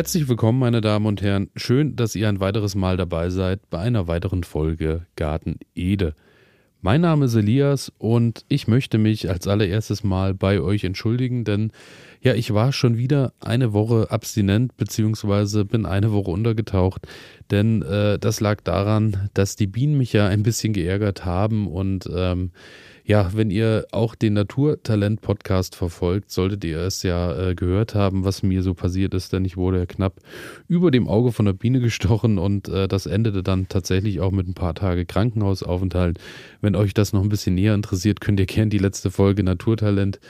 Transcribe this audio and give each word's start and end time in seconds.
Herzlich 0.00 0.28
willkommen, 0.28 0.58
meine 0.58 0.80
Damen 0.80 1.04
und 1.04 1.20
Herren. 1.20 1.50
Schön, 1.56 1.94
dass 1.94 2.16
ihr 2.16 2.26
ein 2.26 2.40
weiteres 2.40 2.74
Mal 2.74 2.96
dabei 2.96 3.28
seid 3.28 3.68
bei 3.68 3.80
einer 3.80 4.08
weiteren 4.08 4.44
Folge 4.44 5.04
Garten 5.14 5.58
Ede. 5.74 6.14
Mein 6.80 7.02
Name 7.02 7.26
ist 7.26 7.34
Elias 7.34 7.92
und 7.98 8.46
ich 8.48 8.66
möchte 8.66 8.96
mich 8.96 9.28
als 9.28 9.46
allererstes 9.46 10.02
mal 10.02 10.32
bei 10.32 10.62
euch 10.62 10.84
entschuldigen, 10.84 11.44
denn 11.44 11.70
ja, 12.22 12.32
ich 12.32 12.54
war 12.54 12.72
schon 12.72 12.96
wieder 12.96 13.34
eine 13.40 13.74
Woche 13.74 14.10
abstinent 14.10 14.74
beziehungsweise 14.78 15.66
bin 15.66 15.84
eine 15.84 16.12
Woche 16.12 16.30
untergetaucht, 16.30 17.06
denn 17.50 17.82
äh, 17.82 18.18
das 18.18 18.40
lag 18.40 18.62
daran, 18.62 19.28
dass 19.34 19.54
die 19.54 19.66
Bienen 19.66 19.98
mich 19.98 20.14
ja 20.14 20.28
ein 20.28 20.42
bisschen 20.42 20.72
geärgert 20.72 21.26
haben 21.26 21.66
und 21.66 22.08
ähm, 22.10 22.52
ja, 23.10 23.32
wenn 23.34 23.50
ihr 23.50 23.88
auch 23.90 24.14
den 24.14 24.34
Naturtalent-Podcast 24.34 25.74
verfolgt, 25.74 26.30
solltet 26.30 26.62
ihr 26.62 26.78
es 26.78 27.02
ja 27.02 27.48
äh, 27.48 27.54
gehört 27.56 27.96
haben, 27.96 28.24
was 28.24 28.44
mir 28.44 28.62
so 28.62 28.72
passiert 28.72 29.14
ist, 29.14 29.32
denn 29.32 29.44
ich 29.44 29.56
wurde 29.56 29.78
ja 29.78 29.86
knapp 29.86 30.20
über 30.68 30.92
dem 30.92 31.08
Auge 31.08 31.32
von 31.32 31.44
der 31.44 31.52
Biene 31.52 31.80
gestochen 31.80 32.38
und 32.38 32.68
äh, 32.68 32.86
das 32.86 33.06
endete 33.06 33.42
dann 33.42 33.66
tatsächlich 33.66 34.20
auch 34.20 34.30
mit 34.30 34.46
ein 34.46 34.54
paar 34.54 34.76
Tage 34.76 35.06
Krankenhausaufenthalt. 35.06 36.20
Wenn 36.60 36.76
euch 36.76 36.94
das 36.94 37.12
noch 37.12 37.24
ein 37.24 37.28
bisschen 37.28 37.56
näher 37.56 37.74
interessiert, 37.74 38.20
könnt 38.20 38.38
ihr 38.38 38.46
gerne 38.46 38.68
die 38.68 38.78
letzte 38.78 39.10
Folge 39.10 39.42
Naturtalent 39.42 40.20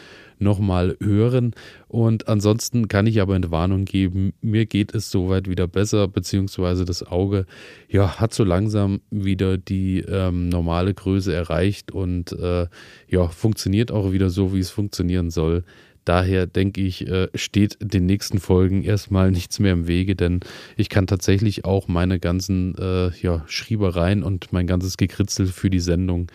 nochmal 0.40 0.96
hören. 1.00 1.54
Und 1.88 2.28
ansonsten 2.28 2.88
kann 2.88 3.06
ich 3.06 3.20
aber 3.20 3.34
eine 3.34 3.50
Warnung 3.50 3.84
geben, 3.84 4.32
mir 4.40 4.66
geht 4.66 4.94
es 4.94 5.10
soweit 5.10 5.48
wieder 5.48 5.66
besser, 5.66 6.08
beziehungsweise 6.08 6.84
das 6.84 7.02
Auge 7.06 7.46
ja, 7.88 8.18
hat 8.20 8.32
so 8.34 8.44
langsam 8.44 9.00
wieder 9.10 9.58
die 9.58 10.00
ähm, 10.00 10.48
normale 10.48 10.94
Größe 10.94 11.32
erreicht 11.34 11.92
und 11.92 12.32
äh, 12.32 12.66
ja, 13.08 13.28
funktioniert 13.28 13.90
auch 13.90 14.12
wieder 14.12 14.30
so, 14.30 14.54
wie 14.54 14.60
es 14.60 14.70
funktionieren 14.70 15.30
soll. 15.30 15.64
Daher 16.04 16.46
denke 16.46 16.80
ich, 16.80 17.06
äh, 17.06 17.28
steht 17.34 17.78
den 17.80 18.06
nächsten 18.06 18.38
Folgen 18.38 18.82
erstmal 18.82 19.30
nichts 19.30 19.58
mehr 19.58 19.72
im 19.72 19.86
Wege, 19.86 20.16
denn 20.16 20.40
ich 20.76 20.88
kann 20.88 21.06
tatsächlich 21.06 21.64
auch 21.64 21.88
meine 21.88 22.18
ganzen 22.18 22.74
äh, 22.76 23.10
ja, 23.20 23.44
Schriebereien 23.46 24.22
und 24.22 24.52
mein 24.52 24.66
ganzes 24.66 24.96
Gekritzel 24.96 25.46
für 25.46 25.70
die 25.70 25.80
Sendung 25.80 26.30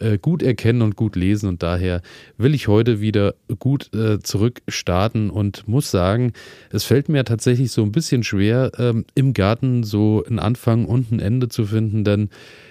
äh, 0.00 0.18
gut 0.18 0.42
erkennen 0.42 0.82
und 0.82 0.96
gut 0.96 1.16
lesen. 1.16 1.48
Und 1.48 1.62
daher 1.62 2.02
will 2.36 2.54
ich 2.54 2.68
heute 2.68 3.00
wieder 3.00 3.34
gut 3.58 3.92
äh, 3.94 4.20
zurück 4.20 4.60
starten 4.68 5.30
und 5.30 5.66
muss 5.66 5.90
sagen, 5.90 6.32
es 6.70 6.84
fällt 6.84 7.08
mir 7.08 7.24
tatsächlich 7.24 7.72
so 7.72 7.82
ein 7.82 7.92
bisschen 7.92 8.22
schwer, 8.22 8.72
ähm, 8.78 9.04
im 9.14 9.34
Garten 9.34 9.82
so 9.82 10.24
einen 10.26 10.38
Anfang 10.38 10.84
und 10.84 11.10
ein 11.10 11.20
Ende 11.20 11.48
zu 11.48 11.66
finden, 11.66 12.04
denn 12.04 12.30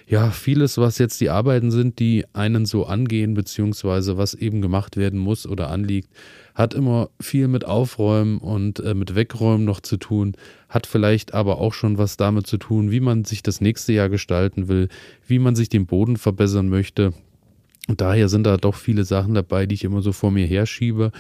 ja, 0.10 0.32
vieles, 0.32 0.78
was 0.78 1.00
jetzt 1.00 1.20
die 1.20 1.30
Arbeiten 1.30 1.70
sind, 1.70 2.00
die 2.00 2.26
einen 2.32 2.66
so 2.66 2.86
angehen, 2.86 3.34
beziehungsweise 3.34 4.18
was 4.18 4.34
eben 4.34 4.62
gemacht 4.62 4.96
werden 4.96 5.20
muss 5.20 5.46
oder 5.46 5.70
anliegt, 5.70 6.10
hat 6.56 6.74
immer 6.74 7.10
viel 7.20 7.50
mit 7.50 7.66
Aufräumen 7.66 8.38
und 8.38 8.80
äh, 8.80 8.94
mit 8.94 9.16
Wegräumen 9.16 9.66
noch 9.66 9.82
zu 9.82 9.98
tun, 9.98 10.38
hat 10.70 10.88
vielleicht 10.88 11.34
aber 11.34 11.60
auch 11.60 11.74
schon 11.74 11.98
was 11.98 12.16
damit 12.16 12.48
zu 12.48 12.58
tun, 12.58 12.90
wie 12.90 13.02
man 13.02 13.26
sich 13.26 13.44
das 13.44 13.60
nächste 13.60 13.92
Jahr 13.92 14.08
gestalten 14.08 14.70
will, 14.70 14.88
wie 15.28 15.40
man 15.40 15.58
sich 15.58 15.68
den 15.68 15.86
Boden 15.86 16.16
verbessern 16.16 16.70
möchte. 16.70 17.12
Und 17.88 18.02
daher 18.02 18.28
sind 18.28 18.44
da 18.44 18.58
doch 18.58 18.76
viele 18.76 19.06
Sachen 19.06 19.34
dabei, 19.34 19.66
die 19.66 19.76
ich 19.76 19.86
immer 19.86 20.02
so 20.02 20.12
vor 20.12 20.30
mir 20.30 20.46
herschiebe. 20.46 21.12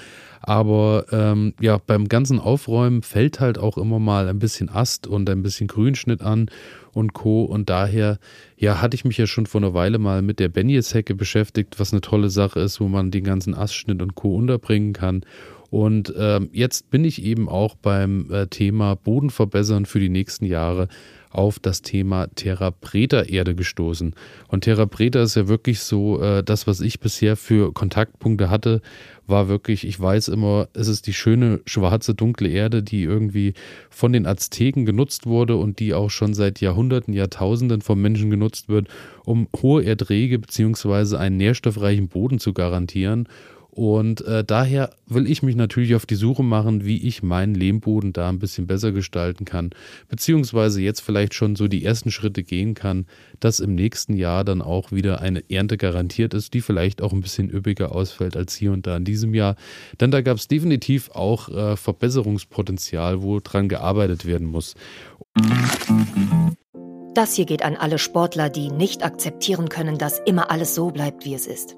Aber 0.41 1.05
ähm, 1.11 1.53
ja, 1.61 1.79
beim 1.85 2.07
ganzen 2.07 2.39
Aufräumen 2.39 3.01
fällt 3.01 3.39
halt 3.39 3.57
auch 3.57 3.77
immer 3.77 3.99
mal 3.99 4.27
ein 4.27 4.39
bisschen 4.39 4.69
Ast 4.69 5.07
und 5.07 5.29
ein 5.29 5.43
bisschen 5.43 5.67
Grünschnitt 5.67 6.21
an 6.21 6.49
und 6.93 7.13
Co. 7.13 7.43
Und 7.43 7.69
daher, 7.69 8.19
ja, 8.57 8.81
hatte 8.81 8.95
ich 8.95 9.05
mich 9.05 9.17
ja 9.17 9.27
schon 9.27 9.45
vor 9.45 9.61
einer 9.61 9.73
Weile 9.73 9.97
mal 9.97 10.21
mit 10.21 10.39
der 10.39 10.49
Benjes-Hecke 10.49 11.15
beschäftigt, 11.15 11.79
was 11.79 11.93
eine 11.93 12.01
tolle 12.01 12.29
Sache 12.29 12.59
ist, 12.59 12.81
wo 12.81 12.87
man 12.87 13.11
den 13.11 13.23
ganzen 13.23 13.55
Astschnitt 13.55 14.01
und 14.01 14.15
Co. 14.15 14.35
unterbringen 14.35 14.93
kann. 14.93 15.23
Und 15.69 16.13
ähm, 16.17 16.49
jetzt 16.53 16.89
bin 16.89 17.03
ich 17.03 17.23
eben 17.23 17.49
auch 17.49 17.75
beim 17.75 18.31
äh, 18.31 18.47
Thema 18.47 18.95
Boden 18.95 19.29
verbessern 19.29 19.85
für 19.85 19.99
die 19.99 20.09
nächsten 20.09 20.45
Jahre 20.45 20.87
auf 21.29 21.59
das 21.59 21.81
Thema 21.81 22.27
Terra 22.35 22.71
Preta 22.71 23.21
Erde 23.21 23.53
gestoßen. 23.53 24.15
Und 24.47 24.61
Terra 24.61 24.85
Preta 24.85 25.21
ist 25.21 25.35
ja 25.35 25.47
wirklich 25.47 25.81
so, 25.81 26.21
äh, 26.21 26.43
das, 26.43 26.67
was 26.67 26.81
ich 26.81 26.99
bisher 26.99 27.35
für 27.35 27.73
Kontaktpunkte 27.73 28.49
hatte, 28.49 28.81
war 29.27 29.49
wirklich, 29.49 29.85
ich 29.85 29.99
weiß 29.99 30.29
immer, 30.29 30.69
es 30.73 30.87
ist 30.87 31.05
die 31.05 31.13
schöne 31.13 31.59
schwarze, 31.65 32.15
dunkle 32.15 32.47
Erde, 32.47 32.81
die 32.81 33.03
irgendwie 33.03 33.53
von 33.89 34.13
den 34.13 34.25
Azteken 34.25 34.85
genutzt 34.85 35.25
wurde 35.25 35.57
und 35.57 35.79
die 35.79 35.93
auch 35.93 36.09
schon 36.09 36.33
seit 36.33 36.61
Jahrhunderten, 36.61 37.13
Jahrtausenden 37.13 37.81
vom 37.81 38.01
Menschen 38.01 38.29
genutzt 38.29 38.69
wird, 38.69 38.87
um 39.25 39.47
hohe 39.61 39.83
Erträge 39.83 40.39
bzw. 40.39 41.17
einen 41.17 41.37
nährstoffreichen 41.37 42.07
Boden 42.07 42.39
zu 42.39 42.53
garantieren. 42.53 43.27
Und 43.77 44.21
äh, 44.21 44.43
daher 44.43 44.89
will 45.05 45.29
ich 45.29 45.43
mich 45.43 45.55
natürlich 45.55 45.93
auf 45.93 46.07
die 46.07 46.15
Suche 46.15 46.41
machen, 46.41 46.83
wie 46.83 47.07
ich 47.07 47.21
meinen 47.21 47.53
Lehmboden 47.53 48.11
da 48.11 48.27
ein 48.27 48.39
bisschen 48.39 48.65
besser 48.65 48.91
gestalten 48.91 49.45
kann, 49.45 49.69
beziehungsweise 50.09 50.81
jetzt 50.81 51.01
vielleicht 51.01 51.35
schon 51.35 51.55
so 51.55 51.67
die 51.67 51.85
ersten 51.85 52.09
Schritte 52.09 52.41
gehen 52.41 52.73
kann, 52.73 53.05
dass 53.39 53.59
im 53.59 53.75
nächsten 53.75 54.13
Jahr 54.13 54.43
dann 54.43 54.63
auch 54.63 54.91
wieder 54.91 55.21
eine 55.21 55.47
Ernte 55.51 55.77
garantiert 55.77 56.33
ist, 56.33 56.55
die 56.55 56.61
vielleicht 56.61 57.03
auch 57.03 57.13
ein 57.13 57.21
bisschen 57.21 57.51
üppiger 57.51 57.91
ausfällt 57.93 58.35
als 58.35 58.55
hier 58.55 58.71
und 58.71 58.87
da 58.87 58.97
in 58.97 59.05
diesem 59.05 59.35
Jahr. 59.35 59.55
Denn 60.01 60.09
da 60.09 60.21
gab 60.21 60.37
es 60.37 60.47
definitiv 60.47 61.11
auch 61.11 61.47
äh, 61.49 61.77
Verbesserungspotenzial, 61.77 63.21
wo 63.21 63.39
dran 63.39 63.69
gearbeitet 63.69 64.25
werden 64.25 64.47
muss. 64.47 64.73
Das 67.13 67.35
hier 67.35 67.45
geht 67.45 67.61
an 67.61 67.75
alle 67.75 67.99
Sportler, 67.99 68.49
die 68.49 68.71
nicht 68.71 69.03
akzeptieren 69.03 69.69
können, 69.69 69.99
dass 69.99 70.17
immer 70.25 70.49
alles 70.49 70.73
so 70.73 70.89
bleibt, 70.89 71.25
wie 71.25 71.35
es 71.35 71.45
ist. 71.45 71.77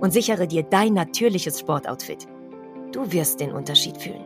und 0.00 0.12
sichere 0.12 0.46
dir 0.46 0.62
dein 0.62 0.94
natürliches 0.94 1.60
Sportoutfit. 1.60 2.26
Du 2.92 3.12
wirst 3.12 3.40
den 3.40 3.52
Unterschied 3.52 3.96
fühlen. 3.96 4.24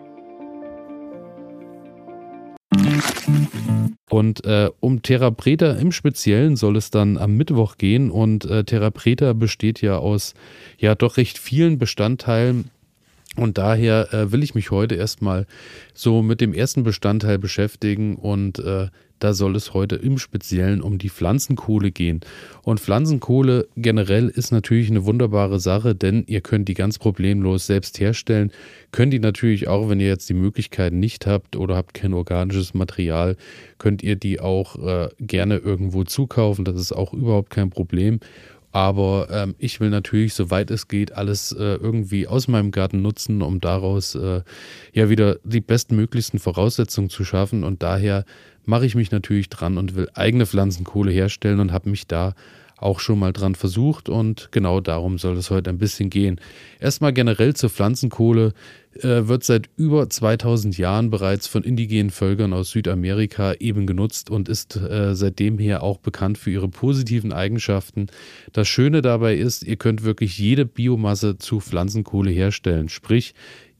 Und 4.10 4.44
äh, 4.44 4.70
um 4.80 5.02
Terra 5.02 5.30
Preta 5.30 5.72
im 5.72 5.90
Speziellen 5.90 6.56
soll 6.56 6.76
es 6.76 6.90
dann 6.90 7.18
am 7.18 7.36
Mittwoch 7.36 7.76
gehen. 7.78 8.10
Und 8.10 8.44
äh, 8.44 8.62
Terra 8.64 8.90
Preta 8.90 9.32
besteht 9.32 9.82
ja 9.82 9.98
aus 9.98 10.34
ja 10.78 10.94
doch 10.94 11.16
recht 11.16 11.36
vielen 11.36 11.78
Bestandteilen. 11.78 12.70
Und 13.36 13.58
daher 13.58 14.12
äh, 14.12 14.32
will 14.32 14.42
ich 14.42 14.54
mich 14.54 14.70
heute 14.70 14.94
erstmal 14.94 15.46
so 15.92 16.22
mit 16.22 16.40
dem 16.40 16.54
ersten 16.54 16.84
Bestandteil 16.84 17.38
beschäftigen 17.38 18.14
und 18.16 18.60
äh, 18.60 18.88
da 19.24 19.32
soll 19.32 19.56
es 19.56 19.72
heute 19.72 19.96
im 19.96 20.18
Speziellen 20.18 20.82
um 20.82 20.98
die 20.98 21.08
Pflanzenkohle 21.08 21.90
gehen. 21.92 22.20
Und 22.62 22.80
Pflanzenkohle 22.80 23.68
generell 23.76 24.28
ist 24.28 24.52
natürlich 24.52 24.90
eine 24.90 25.06
wunderbare 25.06 25.60
Sache, 25.60 25.94
denn 25.94 26.24
ihr 26.26 26.40
könnt 26.40 26.68
die 26.68 26.74
ganz 26.74 26.98
problemlos 26.98 27.66
selbst 27.66 28.00
herstellen. 28.00 28.52
Könnt 28.92 29.14
ihr 29.14 29.20
natürlich 29.20 29.66
auch, 29.66 29.88
wenn 29.88 30.00
ihr 30.00 30.08
jetzt 30.08 30.28
die 30.28 30.34
Möglichkeit 30.34 30.92
nicht 30.92 31.26
habt 31.26 31.56
oder 31.56 31.76
habt 31.76 31.94
kein 31.94 32.12
organisches 32.12 32.74
Material, 32.74 33.36
könnt 33.78 34.02
ihr 34.02 34.16
die 34.16 34.40
auch 34.40 34.76
äh, 34.84 35.08
gerne 35.20 35.56
irgendwo 35.56 36.04
zukaufen. 36.04 36.64
Das 36.64 36.76
ist 36.76 36.92
auch 36.92 37.14
überhaupt 37.14 37.50
kein 37.50 37.70
Problem. 37.70 38.20
Aber 38.74 39.28
ähm, 39.30 39.54
ich 39.58 39.78
will 39.78 39.88
natürlich, 39.88 40.34
soweit 40.34 40.68
es 40.72 40.88
geht, 40.88 41.12
alles 41.12 41.52
äh, 41.52 41.76
irgendwie 41.76 42.26
aus 42.26 42.48
meinem 42.48 42.72
Garten 42.72 43.02
nutzen, 43.02 43.40
um 43.40 43.60
daraus 43.60 44.16
äh, 44.16 44.42
ja 44.92 45.08
wieder 45.08 45.36
die 45.44 45.60
bestmöglichsten 45.60 46.40
Voraussetzungen 46.40 47.08
zu 47.08 47.24
schaffen. 47.24 47.62
Und 47.62 47.84
daher 47.84 48.24
mache 48.64 48.84
ich 48.84 48.96
mich 48.96 49.12
natürlich 49.12 49.48
dran 49.48 49.78
und 49.78 49.94
will 49.94 50.08
eigene 50.14 50.44
Pflanzenkohle 50.44 51.12
herstellen 51.12 51.60
und 51.60 51.70
habe 51.70 51.88
mich 51.88 52.08
da 52.08 52.34
auch 52.76 53.00
schon 53.00 53.18
mal 53.18 53.32
dran 53.32 53.54
versucht 53.54 54.08
und 54.08 54.48
genau 54.50 54.80
darum 54.80 55.18
soll 55.18 55.36
es 55.36 55.50
heute 55.50 55.70
ein 55.70 55.78
bisschen 55.78 56.10
gehen. 56.10 56.40
Erstmal 56.80 57.12
generell 57.12 57.54
zur 57.54 57.70
Pflanzenkohle 57.70 58.52
äh, 59.00 59.26
wird 59.26 59.44
seit 59.44 59.68
über 59.76 60.08
2000 60.08 60.76
Jahren 60.78 61.10
bereits 61.10 61.46
von 61.46 61.64
indigenen 61.64 62.10
Völkern 62.10 62.52
aus 62.52 62.70
Südamerika 62.70 63.54
eben 63.54 63.86
genutzt 63.86 64.30
und 64.30 64.48
ist 64.48 64.76
äh, 64.76 65.14
seitdem 65.14 65.58
her 65.58 65.82
auch 65.82 65.98
bekannt 65.98 66.38
für 66.38 66.50
ihre 66.50 66.68
positiven 66.68 67.32
Eigenschaften. 67.32 68.06
Das 68.52 68.68
Schöne 68.68 69.02
dabei 69.02 69.36
ist, 69.36 69.64
ihr 69.64 69.76
könnt 69.76 70.04
wirklich 70.04 70.38
jede 70.38 70.64
Biomasse 70.66 71.38
zu 71.38 71.60
Pflanzenkohle 71.60 72.30
herstellen, 72.30 72.88
sprich 72.88 73.34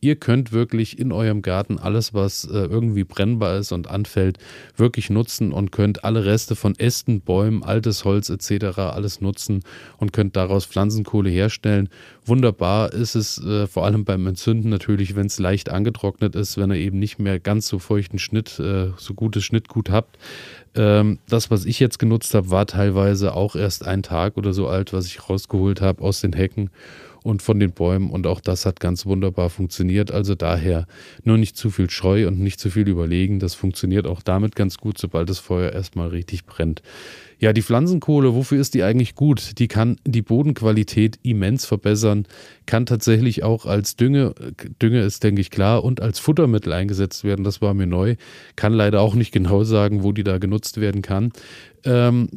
Ihr 0.04 0.16
könnt 0.16 0.52
wirklich 0.52 0.98
in 0.98 1.12
eurem 1.12 1.40
Garten 1.40 1.78
alles, 1.78 2.12
was 2.12 2.44
äh, 2.44 2.66
irgendwie 2.66 3.04
brennbar 3.04 3.56
ist 3.56 3.72
und 3.72 3.88
anfällt, 3.88 4.36
wirklich 4.76 5.08
nutzen 5.08 5.50
und 5.50 5.72
könnt 5.72 6.04
alle 6.04 6.26
Reste 6.26 6.56
von 6.56 6.78
Ästen, 6.78 7.22
Bäumen, 7.22 7.62
altes 7.62 8.04
Holz 8.04 8.28
etc. 8.28 8.80
alles 8.80 9.22
nutzen 9.22 9.62
und 9.96 10.12
könnt 10.12 10.36
daraus 10.36 10.66
Pflanzenkohle 10.66 11.30
herstellen. 11.30 11.88
Wunderbar 12.26 12.92
ist 12.92 13.14
es 13.14 13.42
äh, 13.42 13.66
vor 13.66 13.86
allem 13.86 14.04
beim 14.04 14.26
Entzünden 14.26 14.68
natürlich, 14.68 15.16
wenn 15.16 15.24
es 15.24 15.38
leicht 15.38 15.70
angetrocknet 15.70 16.36
ist, 16.36 16.58
wenn 16.58 16.70
ihr 16.70 16.76
eben 16.76 16.98
nicht 16.98 17.18
mehr 17.18 17.40
ganz 17.40 17.66
so 17.66 17.78
feuchten 17.78 18.18
Schnitt, 18.18 18.58
äh, 18.58 18.88
so 18.98 19.14
gutes 19.14 19.42
Schnittgut 19.42 19.88
habt. 19.88 20.18
Ähm, 20.74 21.18
das, 21.30 21.50
was 21.50 21.64
ich 21.64 21.80
jetzt 21.80 21.98
genutzt 21.98 22.34
habe, 22.34 22.50
war 22.50 22.66
teilweise 22.66 23.34
auch 23.34 23.56
erst 23.56 23.86
ein 23.86 24.02
Tag 24.02 24.36
oder 24.36 24.52
so 24.52 24.68
alt, 24.68 24.92
was 24.92 25.06
ich 25.06 25.30
rausgeholt 25.30 25.80
habe 25.80 26.02
aus 26.02 26.20
den 26.20 26.34
Hecken 26.34 26.68
und 27.24 27.40
von 27.42 27.58
den 27.58 27.72
Bäumen. 27.72 28.10
Und 28.10 28.26
auch 28.26 28.40
das 28.40 28.66
hat 28.66 28.80
ganz 28.80 29.06
wunderbar 29.06 29.48
funktioniert. 29.48 30.12
Also 30.12 30.34
daher 30.34 30.86
nur 31.24 31.38
nicht 31.38 31.56
zu 31.56 31.70
viel 31.70 31.88
Scheu 31.88 32.28
und 32.28 32.38
nicht 32.38 32.60
zu 32.60 32.70
viel 32.70 32.86
überlegen. 32.86 33.40
Das 33.40 33.54
funktioniert 33.54 34.06
auch 34.06 34.22
damit 34.22 34.54
ganz 34.54 34.76
gut, 34.76 34.98
sobald 34.98 35.30
das 35.30 35.38
Feuer 35.38 35.72
erstmal 35.72 36.08
richtig 36.08 36.44
brennt. 36.44 36.82
Ja, 37.40 37.54
die 37.54 37.62
Pflanzenkohle, 37.62 38.34
wofür 38.34 38.60
ist 38.60 38.74
die 38.74 38.82
eigentlich 38.82 39.14
gut? 39.14 39.58
Die 39.58 39.68
kann 39.68 39.96
die 40.06 40.22
Bodenqualität 40.22 41.18
immens 41.22 41.64
verbessern, 41.64 42.26
kann 42.66 42.86
tatsächlich 42.86 43.42
auch 43.42 43.64
als 43.64 43.96
Dünge, 43.96 44.34
Dünge 44.80 45.00
ist 45.00 45.24
denke 45.24 45.40
ich 45.40 45.50
klar, 45.50 45.82
und 45.82 46.00
als 46.02 46.18
Futtermittel 46.18 46.74
eingesetzt 46.74 47.24
werden. 47.24 47.42
Das 47.44 47.62
war 47.62 47.72
mir 47.72 47.86
neu. 47.86 48.16
Kann 48.54 48.74
leider 48.74 49.00
auch 49.00 49.14
nicht 49.14 49.32
genau 49.32 49.64
sagen, 49.64 50.02
wo 50.02 50.12
die 50.12 50.24
da 50.24 50.36
genutzt 50.36 50.78
werden 50.78 51.00
kann. 51.00 51.32
Ähm, 51.84 52.28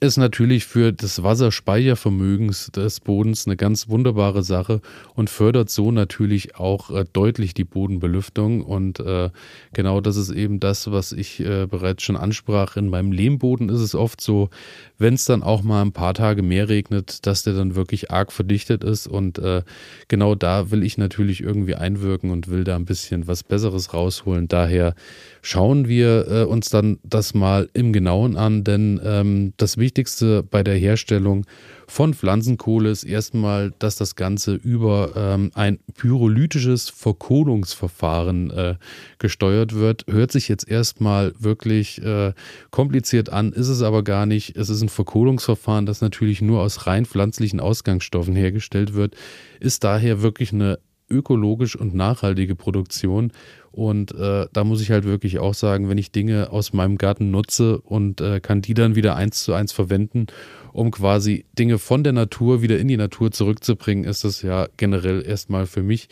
ist 0.00 0.16
natürlich 0.16 0.66
für 0.66 0.92
das 0.92 1.22
Wasserspeichervermögen 1.22 2.52
des 2.74 2.98
Bodens 2.98 3.46
eine 3.46 3.56
ganz 3.56 3.88
wunderbare 3.88 4.42
Sache 4.42 4.80
und 5.14 5.30
fördert 5.30 5.70
so 5.70 5.92
natürlich 5.92 6.56
auch 6.56 6.90
äh, 6.90 7.04
deutlich 7.12 7.54
die 7.54 7.64
Bodenbelüftung. 7.64 8.62
Und 8.62 8.98
äh, 8.98 9.30
genau 9.72 10.00
das 10.00 10.16
ist 10.16 10.30
eben 10.30 10.58
das, 10.58 10.90
was 10.90 11.12
ich 11.12 11.38
äh, 11.40 11.66
bereits 11.66 12.02
schon 12.02 12.16
ansprach. 12.16 12.76
In 12.76 12.88
meinem 12.88 13.12
Lehmboden 13.12 13.68
ist 13.68 13.80
es 13.80 13.94
oft 13.94 14.20
so, 14.20 14.50
wenn 14.98 15.14
es 15.14 15.26
dann 15.26 15.44
auch 15.44 15.62
mal 15.62 15.82
ein 15.82 15.92
paar 15.92 16.14
Tage 16.14 16.42
mehr 16.42 16.68
regnet, 16.68 17.24
dass 17.26 17.44
der 17.44 17.54
dann 17.54 17.76
wirklich 17.76 18.10
arg 18.10 18.32
verdichtet 18.32 18.82
ist. 18.82 19.06
Und 19.06 19.38
äh, 19.38 19.62
genau 20.08 20.34
da 20.34 20.72
will 20.72 20.82
ich 20.82 20.98
natürlich 20.98 21.40
irgendwie 21.40 21.76
einwirken 21.76 22.32
und 22.32 22.48
will 22.48 22.64
da 22.64 22.74
ein 22.74 22.84
bisschen 22.84 23.28
was 23.28 23.44
Besseres 23.44 23.94
rausholen. 23.94 24.48
Daher 24.48 24.96
schauen 25.40 25.86
wir 25.86 26.26
äh, 26.28 26.44
uns 26.44 26.68
dann 26.68 26.98
das 27.04 27.32
mal 27.32 27.68
im 27.74 27.92
Genauen 27.92 28.36
an, 28.36 28.64
denn 28.64 29.00
ähm, 29.04 29.52
das 29.56 29.67
Wichtigste 29.76 30.42
bei 30.42 30.62
der 30.62 30.76
Herstellung 30.76 31.44
von 31.86 32.14
Pflanzenkohle 32.14 32.90
ist 32.90 33.04
erstmal, 33.04 33.72
dass 33.78 33.96
das 33.96 34.14
Ganze 34.14 34.54
über 34.54 35.12
ähm, 35.16 35.50
ein 35.54 35.78
pyrolytisches 35.96 36.90
Verkohlungsverfahren 36.90 38.50
äh, 38.50 38.74
gesteuert 39.18 39.74
wird. 39.74 40.04
Hört 40.08 40.32
sich 40.32 40.48
jetzt 40.48 40.68
erstmal 40.68 41.32
wirklich 41.38 42.02
äh, 42.02 42.32
kompliziert 42.70 43.30
an, 43.30 43.52
ist 43.52 43.68
es 43.68 43.82
aber 43.82 44.02
gar 44.02 44.26
nicht. 44.26 44.56
Es 44.56 44.68
ist 44.68 44.82
ein 44.82 44.88
Verkohlungsverfahren, 44.88 45.86
das 45.86 46.00
natürlich 46.00 46.42
nur 46.42 46.60
aus 46.60 46.86
rein 46.86 47.06
pflanzlichen 47.06 47.60
Ausgangsstoffen 47.60 48.36
hergestellt 48.36 48.94
wird, 48.94 49.16
ist 49.60 49.84
daher 49.84 50.22
wirklich 50.22 50.52
eine 50.52 50.78
ökologisch 51.10 51.76
und 51.76 51.94
nachhaltige 51.94 52.54
Produktion. 52.54 53.32
Und 53.70 54.12
äh, 54.14 54.46
da 54.52 54.64
muss 54.64 54.80
ich 54.80 54.90
halt 54.90 55.04
wirklich 55.04 55.38
auch 55.38 55.54
sagen, 55.54 55.88
wenn 55.88 55.98
ich 55.98 56.10
Dinge 56.10 56.50
aus 56.50 56.72
meinem 56.72 56.98
Garten 56.98 57.30
nutze 57.30 57.80
und 57.80 58.20
äh, 58.20 58.40
kann 58.40 58.62
die 58.62 58.74
dann 58.74 58.96
wieder 58.96 59.14
eins 59.16 59.44
zu 59.44 59.52
eins 59.52 59.72
verwenden, 59.72 60.26
um 60.72 60.90
quasi 60.90 61.44
Dinge 61.58 61.78
von 61.78 62.02
der 62.02 62.12
Natur 62.12 62.62
wieder 62.62 62.78
in 62.78 62.88
die 62.88 62.96
Natur 62.96 63.30
zurückzubringen, 63.30 64.04
ist 64.04 64.24
das 64.24 64.42
ja 64.42 64.68
generell 64.76 65.24
erstmal 65.24 65.66
für 65.66 65.82
mich 65.82 66.08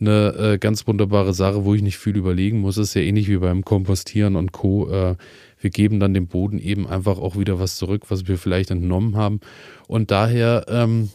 eine 0.00 0.34
äh, 0.34 0.58
ganz 0.58 0.86
wunderbare 0.86 1.34
Sache, 1.34 1.64
wo 1.64 1.74
ich 1.74 1.82
nicht 1.82 1.98
viel 1.98 2.16
überlegen 2.16 2.60
muss. 2.60 2.78
Ist 2.78 2.94
ja 2.94 3.02
ähnlich 3.02 3.28
wie 3.28 3.38
beim 3.38 3.64
Kompostieren 3.64 4.36
und 4.36 4.52
Co. 4.52 4.88
Äh, 4.90 5.16
wir 5.60 5.70
geben 5.70 5.98
dann 5.98 6.14
dem 6.14 6.28
Boden 6.28 6.58
eben 6.58 6.86
einfach 6.86 7.18
auch 7.18 7.36
wieder 7.36 7.58
was 7.58 7.76
zurück, 7.76 8.02
was 8.08 8.28
wir 8.28 8.38
vielleicht 8.38 8.70
entnommen 8.70 9.16
haben. 9.16 9.40
Und 9.88 10.10
daher 10.10 10.66
ähm, 10.68 11.10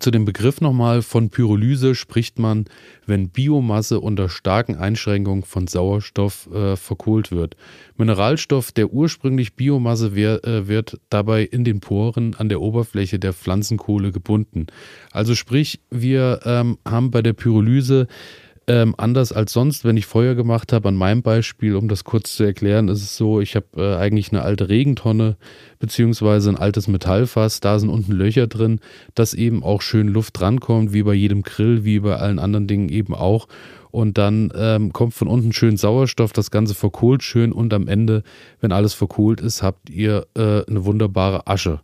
zu 0.00 0.10
dem 0.10 0.24
Begriff 0.24 0.60
nochmal 0.60 1.02
von 1.02 1.30
Pyrolyse 1.30 1.94
spricht 1.94 2.38
man, 2.38 2.64
wenn 3.06 3.28
Biomasse 3.28 4.00
unter 4.00 4.28
starken 4.28 4.76
Einschränkungen 4.76 5.44
von 5.44 5.66
Sauerstoff 5.66 6.48
äh, 6.52 6.76
verkohlt 6.76 7.30
wird. 7.30 7.56
Mineralstoff 7.96 8.72
der 8.72 8.92
ursprünglich 8.92 9.54
Biomasse 9.54 10.14
wär, 10.14 10.44
äh, 10.44 10.68
wird 10.68 11.00
dabei 11.10 11.42
in 11.42 11.64
den 11.64 11.80
Poren 11.80 12.34
an 12.34 12.48
der 12.48 12.60
Oberfläche 12.60 13.18
der 13.18 13.32
Pflanzenkohle 13.32 14.10
gebunden. 14.10 14.66
Also 15.12 15.34
sprich, 15.34 15.80
wir 15.90 16.40
ähm, 16.44 16.78
haben 16.84 17.10
bei 17.10 17.22
der 17.22 17.32
Pyrolyse 17.32 18.08
ähm, 18.66 18.94
anders 18.96 19.32
als 19.32 19.52
sonst, 19.52 19.84
wenn 19.84 19.96
ich 19.96 20.06
Feuer 20.06 20.34
gemacht 20.34 20.72
habe, 20.72 20.88
an 20.88 20.96
meinem 20.96 21.22
Beispiel, 21.22 21.76
um 21.76 21.88
das 21.88 22.04
kurz 22.04 22.34
zu 22.34 22.44
erklären, 22.44 22.88
ist 22.88 23.02
es 23.02 23.16
so, 23.16 23.40
ich 23.40 23.56
habe 23.56 23.66
äh, 23.76 23.96
eigentlich 23.96 24.32
eine 24.32 24.42
alte 24.42 24.68
Regentonne 24.68 25.36
beziehungsweise 25.78 26.50
ein 26.50 26.56
altes 26.56 26.88
Metallfass, 26.88 27.60
da 27.60 27.78
sind 27.78 27.90
unten 27.90 28.12
Löcher 28.12 28.46
drin, 28.46 28.80
dass 29.14 29.34
eben 29.34 29.62
auch 29.62 29.82
schön 29.82 30.08
Luft 30.08 30.40
drankommt, 30.40 30.92
wie 30.92 31.02
bei 31.02 31.14
jedem 31.14 31.42
Grill, 31.42 31.84
wie 31.84 32.00
bei 32.00 32.16
allen 32.16 32.38
anderen 32.38 32.66
Dingen 32.66 32.88
eben 32.88 33.14
auch. 33.14 33.48
Und 33.90 34.18
dann 34.18 34.52
ähm, 34.56 34.92
kommt 34.92 35.14
von 35.14 35.28
unten 35.28 35.52
schön 35.52 35.76
Sauerstoff, 35.76 36.32
das 36.32 36.50
Ganze 36.50 36.74
verkohlt 36.74 37.22
schön 37.22 37.52
und 37.52 37.72
am 37.72 37.86
Ende, 37.86 38.22
wenn 38.60 38.72
alles 38.72 38.92
verkohlt 38.92 39.40
ist, 39.40 39.62
habt 39.62 39.88
ihr 39.88 40.26
äh, 40.36 40.62
eine 40.66 40.84
wunderbare 40.84 41.46
Asche. 41.46 41.80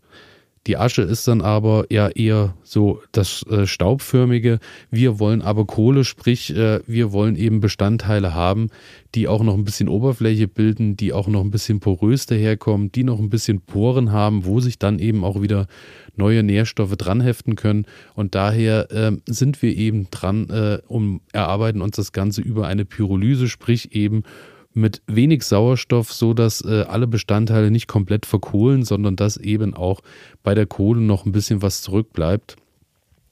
Die 0.66 0.76
Asche 0.76 1.02
ist 1.02 1.26
dann 1.26 1.40
aber 1.40 1.86
ja 1.90 2.08
eher 2.08 2.54
so 2.62 3.00
das 3.12 3.42
äh, 3.44 3.66
Staubförmige. 3.66 4.58
Wir 4.90 5.18
wollen 5.18 5.40
aber 5.40 5.64
Kohle, 5.64 6.04
sprich, 6.04 6.54
äh, 6.54 6.80
wir 6.86 7.12
wollen 7.12 7.34
eben 7.36 7.60
Bestandteile 7.60 8.34
haben, 8.34 8.68
die 9.14 9.26
auch 9.26 9.42
noch 9.42 9.54
ein 9.54 9.64
bisschen 9.64 9.88
Oberfläche 9.88 10.48
bilden, 10.48 10.96
die 10.96 11.14
auch 11.14 11.28
noch 11.28 11.40
ein 11.40 11.50
bisschen 11.50 11.80
porös 11.80 12.26
daherkommen, 12.26 12.92
die 12.92 13.04
noch 13.04 13.18
ein 13.18 13.30
bisschen 13.30 13.62
Poren 13.62 14.12
haben, 14.12 14.44
wo 14.44 14.60
sich 14.60 14.78
dann 14.78 14.98
eben 14.98 15.24
auch 15.24 15.40
wieder 15.40 15.66
neue 16.14 16.42
Nährstoffe 16.42 16.96
dranheften 16.96 17.56
können. 17.56 17.86
Und 18.14 18.34
daher 18.34 18.90
äh, 18.92 19.12
sind 19.26 19.62
wir 19.62 19.74
eben 19.74 20.08
dran, 20.10 20.50
äh, 20.50 20.78
um 20.86 21.22
erarbeiten 21.32 21.80
uns 21.80 21.96
das 21.96 22.12
Ganze 22.12 22.42
über 22.42 22.66
eine 22.66 22.84
Pyrolyse, 22.84 23.48
sprich 23.48 23.94
eben 23.94 24.24
mit 24.72 25.02
wenig 25.06 25.42
Sauerstoff, 25.42 26.12
so 26.12 26.34
dass 26.34 26.64
äh, 26.64 26.84
alle 26.88 27.06
Bestandteile 27.06 27.70
nicht 27.70 27.88
komplett 27.88 28.26
verkohlen, 28.26 28.84
sondern 28.84 29.16
dass 29.16 29.36
eben 29.36 29.74
auch 29.74 30.00
bei 30.42 30.54
der 30.54 30.66
Kohle 30.66 31.00
noch 31.00 31.26
ein 31.26 31.32
bisschen 31.32 31.62
was 31.62 31.82
zurückbleibt. 31.82 32.56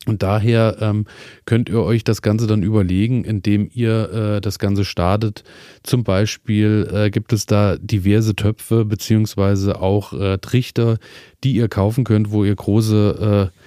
Und 0.07 0.23
daher 0.23 0.79
ähm, 0.81 1.05
könnt 1.45 1.69
ihr 1.69 1.83
euch 1.83 2.03
das 2.03 2.23
Ganze 2.23 2.47
dann 2.47 2.63
überlegen, 2.63 3.25
indem 3.25 3.69
ihr 3.73 4.11
äh, 4.11 4.41
das 4.41 4.59
Ganze 4.59 4.85
startet. 4.85 5.45
Zum 5.83 6.03
Beispiel 6.03 6.89
äh, 6.91 7.11
gibt 7.11 7.33
es 7.33 7.45
da 7.45 7.77
diverse 7.77 8.35
Töpfe 8.35 8.85
beziehungsweise 8.87 9.83
auch 9.83 10.15
äh, 10.15 10.39
Trichter, 10.39 10.99
die 11.45 11.53
ihr 11.53 11.69
kaufen 11.69 12.05
könnt, 12.05 12.31
wo 12.31 12.45
ihr 12.45 12.55
große 12.55 13.51
äh, 13.53 13.59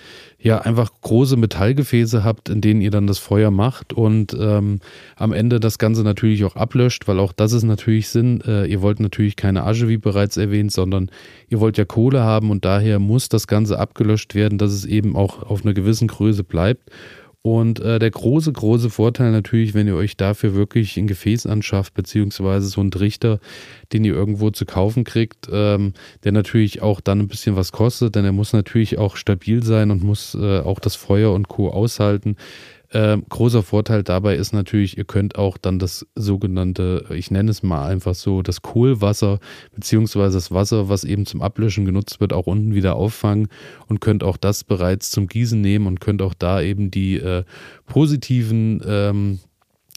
ja 0.42 0.60
einfach 0.60 0.90
große 1.02 1.38
Metallgefäße 1.38 2.24
habt, 2.24 2.50
in 2.50 2.62
denen 2.62 2.82
ihr 2.82 2.92
dann 2.92 3.06
das 3.06 3.20
Feuer 3.20 3.52
macht 3.52 3.94
und 3.94 4.36
ähm, 4.40 4.80
am 5.16 5.34
Ende 5.34 5.60
das 5.60 5.78
Ganze 5.78 6.04
natürlich 6.04 6.44
auch 6.44 6.56
ablöscht, 6.56 7.08
weil 7.08 7.20
auch 7.20 7.32
das 7.32 7.54
ist 7.54 7.64
natürlich 7.64 8.10
Sinn. 8.10 8.42
Äh, 8.46 8.66
ihr 8.66 8.82
wollt 8.82 9.00
natürlich 9.00 9.36
keine 9.36 9.64
Asche, 9.64 9.88
wie 9.88 9.98
bereits 9.98 10.38
erwähnt, 10.38 10.72
sondern 10.72 11.12
ihr 11.48 11.60
wollt 11.60 11.78
ja 11.78 11.86
Kohle 11.86 12.22
haben 12.22 12.50
und 12.50 12.66
daher 12.66 12.98
muss 12.98 13.30
das 13.30 13.48
Ganze 13.48 13.78
abgelöscht 13.78 14.34
werden, 14.34 14.58
dass 14.58 14.72
es 14.72 14.86
eben 14.86 15.16
auch 15.16 15.44
auf 15.44 15.64
einer 15.64 15.74
gewissen 15.74 16.08
Größe 16.08 16.44
bleibt. 16.44 16.90
Und 17.44 17.80
äh, 17.80 17.98
der 17.98 18.12
große, 18.12 18.52
große 18.52 18.92
Vorteil 18.92 19.32
natürlich, 19.32 19.74
wenn 19.74 19.88
ihr 19.88 19.96
euch 19.96 20.16
dafür 20.16 20.54
wirklich 20.54 20.98
ein 20.98 21.08
Gefäß 21.08 21.48
anschafft, 21.48 21.96
beziehungsweise 21.96 22.68
so 22.68 22.82
einen 22.82 22.92
Trichter, 22.92 23.40
den 23.94 24.06
ihr 24.06 24.14
irgendwo 24.14 24.52
zu 24.52 24.66
kaufen 24.66 25.04
kriegt, 25.06 25.50
ähm, 25.52 25.94
der 26.24 26.34
natürlich 26.34 26.84
auch 26.84 27.02
dann 27.02 27.20
ein 27.20 27.28
bisschen 27.28 27.56
was 27.56 27.72
kostet, 27.72 28.16
denn 28.16 28.26
er 28.26 28.32
muss 28.32 28.54
natürlich 28.54 29.00
auch 29.00 29.16
stabil 29.16 29.64
sein 29.64 29.90
und 29.90 30.04
muss 30.04 30.36
äh, 30.36 30.60
auch 30.60 30.80
das 30.80 30.96
Feuer 30.96 31.34
und 31.34 31.48
Co. 31.48 31.70
aushalten. 31.70 32.36
Ähm, 32.94 33.24
großer 33.30 33.64
Vorteil 33.64 34.04
dabei 34.04 34.36
ist 34.36 34.52
natürlich, 34.52 34.98
ihr 34.98 35.06
könnt 35.06 35.38
auch 35.38 35.58
dann 35.58 35.80
das 35.80 36.06
sogenannte, 36.16 37.06
ich 37.12 37.32
nenne 37.32 37.52
es 37.52 37.64
mal 37.64 37.88
einfach 37.88 38.16
so, 38.16 38.42
das 38.42 38.62
Kohlwasser 38.62 39.40
beziehungsweise 39.74 40.38
das 40.38 40.52
Wasser, 40.52 40.90
was 40.90 41.06
eben 41.06 41.26
zum 41.26 41.42
Ablöschen 41.42 41.86
genutzt 41.86 42.20
wird, 42.20 42.34
auch 42.34 42.48
unten 42.48 42.76
wieder 42.76 42.96
auffangen 42.96 43.48
und 43.88 44.02
könnt 44.02 44.24
auch 44.24 44.36
das 44.36 44.66
bereits 44.66 45.10
zum 45.10 45.28
Gießen 45.28 45.60
nehmen 45.60 45.88
und 45.88 46.02
könnt 46.02 46.22
auch 46.22 46.34
da 46.34 46.62
eben 46.62 46.92
die 46.92 47.16
äh, 47.16 47.44
positiven 47.86 48.82
ähm, 48.86 49.40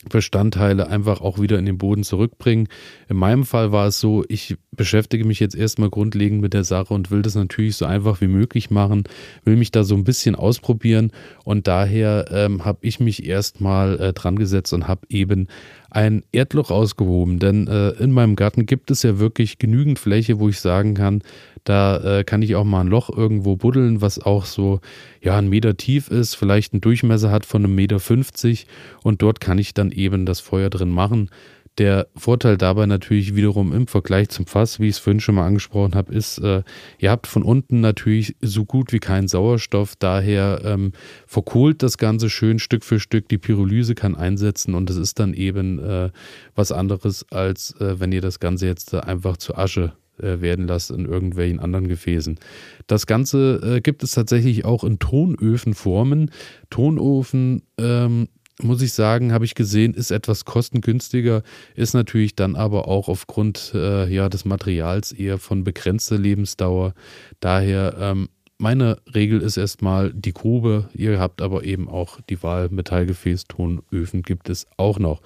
Bestandteile 0.08 0.88
einfach 0.88 1.20
auch 1.20 1.40
wieder 1.40 1.58
in 1.58 1.66
den 1.66 1.78
Boden 1.78 2.04
zurückbringen. 2.04 2.68
In 3.08 3.16
meinem 3.16 3.44
Fall 3.44 3.73
war 3.73 3.87
es 3.87 4.00
so, 4.00 4.25
ich 4.28 4.56
beschäftige 4.73 5.25
mich 5.25 5.40
jetzt 5.40 5.54
erstmal 5.54 5.90
grundlegend 5.90 6.40
mit 6.40 6.54
der 6.54 6.64
Sache 6.64 6.94
und 6.94 7.11
will 7.11 7.23
das 7.23 7.34
natürlich 7.34 7.76
so 7.76 7.87
einfach 7.87 8.20
wie 8.20 8.26
möglich 8.26 8.70
machen, 8.70 9.04
will 9.44 9.56
mich 9.56 9.70
da 9.70 9.84
so 9.84 9.94
ein 9.94 10.04
bisschen 10.04 10.34
ausprobieren 10.34 11.12
und 11.44 11.66
daher 11.66 12.26
ähm, 12.30 12.64
habe 12.64 12.78
ich 12.82 13.00
mich 13.00 13.26
erstmal 13.26 14.00
äh, 14.00 14.12
dran 14.12 14.37
gesetzt 14.37 14.73
und 14.73 14.88
habe 14.88 15.02
eben 15.08 15.49
ein 15.94 16.24
Erdloch 16.32 16.72
ausgehoben, 16.72 17.38
denn 17.38 17.68
äh, 17.68 17.90
in 17.90 18.10
meinem 18.10 18.34
Garten 18.34 18.66
gibt 18.66 18.90
es 18.90 19.04
ja 19.04 19.20
wirklich 19.20 19.58
genügend 19.58 20.00
Fläche, 20.00 20.40
wo 20.40 20.48
ich 20.48 20.58
sagen 20.58 20.94
kann, 20.94 21.22
da 21.62 22.18
äh, 22.18 22.24
kann 22.24 22.42
ich 22.42 22.56
auch 22.56 22.64
mal 22.64 22.80
ein 22.80 22.88
Loch 22.88 23.16
irgendwo 23.16 23.56
buddeln, 23.56 24.00
was 24.00 24.18
auch 24.18 24.44
so 24.44 24.80
ja 25.22 25.38
ein 25.38 25.48
Meter 25.48 25.76
tief 25.76 26.08
ist, 26.08 26.34
vielleicht 26.34 26.72
einen 26.72 26.80
Durchmesser 26.80 27.30
hat 27.30 27.46
von 27.46 27.64
einem 27.64 27.76
Meter 27.76 28.00
50 28.00 28.66
und 29.04 29.22
dort 29.22 29.40
kann 29.40 29.58
ich 29.58 29.72
dann 29.72 29.92
eben 29.92 30.26
das 30.26 30.40
Feuer 30.40 30.68
drin 30.68 30.90
machen. 30.90 31.30
Der 31.78 32.06
Vorteil 32.14 32.56
dabei 32.56 32.86
natürlich 32.86 33.34
wiederum 33.34 33.72
im 33.72 33.88
Vergleich 33.88 34.28
zum 34.28 34.46
Fass, 34.46 34.78
wie 34.78 34.88
ich 34.88 34.96
es 34.96 34.98
vorhin 34.98 35.18
schon 35.18 35.34
mal 35.34 35.46
angesprochen 35.46 35.96
habe, 35.96 36.14
ist, 36.14 36.38
äh, 36.38 36.62
ihr 36.98 37.10
habt 37.10 37.26
von 37.26 37.42
unten 37.42 37.80
natürlich 37.80 38.36
so 38.40 38.64
gut 38.64 38.92
wie 38.92 39.00
keinen 39.00 39.26
Sauerstoff, 39.26 39.96
daher 39.96 40.60
ähm, 40.64 40.92
verkohlt 41.26 41.82
das 41.82 41.98
Ganze 41.98 42.30
schön 42.30 42.60
Stück 42.60 42.84
für 42.84 43.00
Stück, 43.00 43.28
die 43.28 43.38
Pyrolyse 43.38 43.96
kann 43.96 44.14
einsetzen 44.14 44.74
und 44.74 44.88
es 44.88 44.96
ist 44.96 45.18
dann 45.18 45.34
eben 45.34 45.80
äh, 45.80 46.10
was 46.54 46.70
anderes, 46.70 47.26
als 47.32 47.74
äh, 47.80 47.98
wenn 47.98 48.12
ihr 48.12 48.20
das 48.20 48.38
Ganze 48.38 48.66
jetzt 48.66 48.94
einfach 48.94 49.36
zu 49.36 49.56
Asche 49.56 49.94
äh, 50.18 50.40
werden 50.40 50.68
lasst 50.68 50.92
in 50.92 51.06
irgendwelchen 51.06 51.58
anderen 51.58 51.88
Gefäßen. 51.88 52.38
Das 52.86 53.06
Ganze 53.06 53.60
äh, 53.64 53.80
gibt 53.80 54.04
es 54.04 54.12
tatsächlich 54.12 54.64
auch 54.64 54.84
in 54.84 55.00
Tonöfenformen. 55.00 56.30
Tonofen 56.70 57.62
ähm, 57.78 58.28
muss 58.62 58.82
ich 58.82 58.92
sagen, 58.92 59.32
habe 59.32 59.44
ich 59.44 59.54
gesehen, 59.54 59.94
ist 59.94 60.11
etwas 60.11 60.44
kostengünstiger, 60.44 61.42
ist 61.75 61.94
natürlich 61.94 62.37
dann 62.37 62.56
aber 62.56 62.88
auch 62.88 63.08
aufgrund 63.08 63.73
äh, 63.75 64.08
ja, 64.08 64.28
des 64.28 64.44
Materials 64.44 65.12
eher 65.12 65.38
von 65.38 65.64
begrenzter 65.64 66.18
Lebensdauer. 66.18 66.94
Daher 67.40 67.96
ähm, 67.99 68.28
meine 68.58 68.99
Regel 69.12 69.40
ist 69.40 69.56
erstmal 69.56 70.12
die 70.12 70.32
Grube. 70.32 70.88
Ihr 70.94 71.18
habt 71.18 71.42
aber 71.42 71.64
eben 71.64 71.88
auch 71.88 72.20
die 72.30 72.42
Wahl 72.42 72.68
Metallgefäß, 72.70 73.44
Tonöfen 73.44 74.23
gibt 74.23 74.49
es 74.49 74.66
auch 74.76 74.99
noch. 74.99 75.20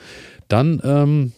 Dann 0.48 0.80
ähm, 0.82 1.32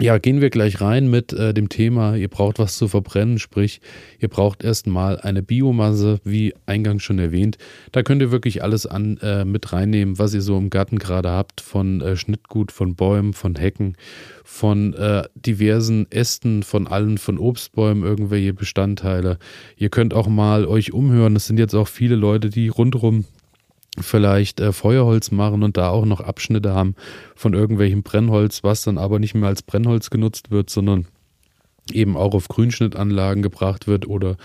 ja, 0.00 0.18
gehen 0.18 0.40
wir 0.40 0.50
gleich 0.50 0.80
rein 0.80 1.08
mit 1.08 1.32
äh, 1.32 1.54
dem 1.54 1.68
Thema, 1.68 2.16
ihr 2.16 2.26
braucht 2.26 2.58
was 2.58 2.76
zu 2.76 2.88
verbrennen, 2.88 3.38
sprich, 3.38 3.80
ihr 4.18 4.26
braucht 4.26 4.64
erstmal 4.64 5.20
eine 5.20 5.40
Biomasse, 5.40 6.18
wie 6.24 6.52
eingangs 6.66 7.04
schon 7.04 7.20
erwähnt. 7.20 7.58
Da 7.92 8.02
könnt 8.02 8.20
ihr 8.20 8.32
wirklich 8.32 8.64
alles 8.64 8.86
an, 8.86 9.18
äh, 9.18 9.44
mit 9.44 9.72
reinnehmen, 9.72 10.18
was 10.18 10.34
ihr 10.34 10.42
so 10.42 10.58
im 10.58 10.68
Garten 10.68 10.98
gerade 10.98 11.30
habt, 11.30 11.60
von 11.60 12.00
äh, 12.00 12.16
Schnittgut, 12.16 12.72
von 12.72 12.96
Bäumen, 12.96 13.34
von 13.34 13.54
Hecken, 13.54 13.96
von 14.42 14.94
äh, 14.94 15.28
diversen 15.36 16.10
Ästen, 16.10 16.64
von 16.64 16.88
allen, 16.88 17.16
von 17.16 17.38
Obstbäumen, 17.38 18.02
irgendwelche 18.02 18.52
Bestandteile. 18.52 19.38
Ihr 19.76 19.90
könnt 19.90 20.12
auch 20.12 20.26
mal 20.26 20.66
euch 20.66 20.92
umhören, 20.92 21.36
es 21.36 21.46
sind 21.46 21.60
jetzt 21.60 21.74
auch 21.74 21.86
viele 21.86 22.16
Leute, 22.16 22.50
die 22.50 22.66
rundherum 22.66 23.26
vielleicht 24.00 24.60
äh, 24.60 24.72
Feuerholz 24.72 25.30
machen 25.30 25.62
und 25.62 25.76
da 25.76 25.90
auch 25.90 26.04
noch 26.04 26.20
Abschnitte 26.20 26.72
haben 26.72 26.94
von 27.34 27.54
irgendwelchem 27.54 28.02
Brennholz, 28.02 28.64
was 28.64 28.82
dann 28.82 28.98
aber 28.98 29.18
nicht 29.18 29.34
mehr 29.34 29.48
als 29.48 29.62
Brennholz 29.62 30.10
genutzt 30.10 30.50
wird, 30.50 30.70
sondern 30.70 31.06
eben 31.92 32.16
auch 32.16 32.34
auf 32.34 32.48
Grünschnittanlagen 32.48 33.42
gebracht 33.42 33.86
wird 33.86 34.06
oder 34.06 34.36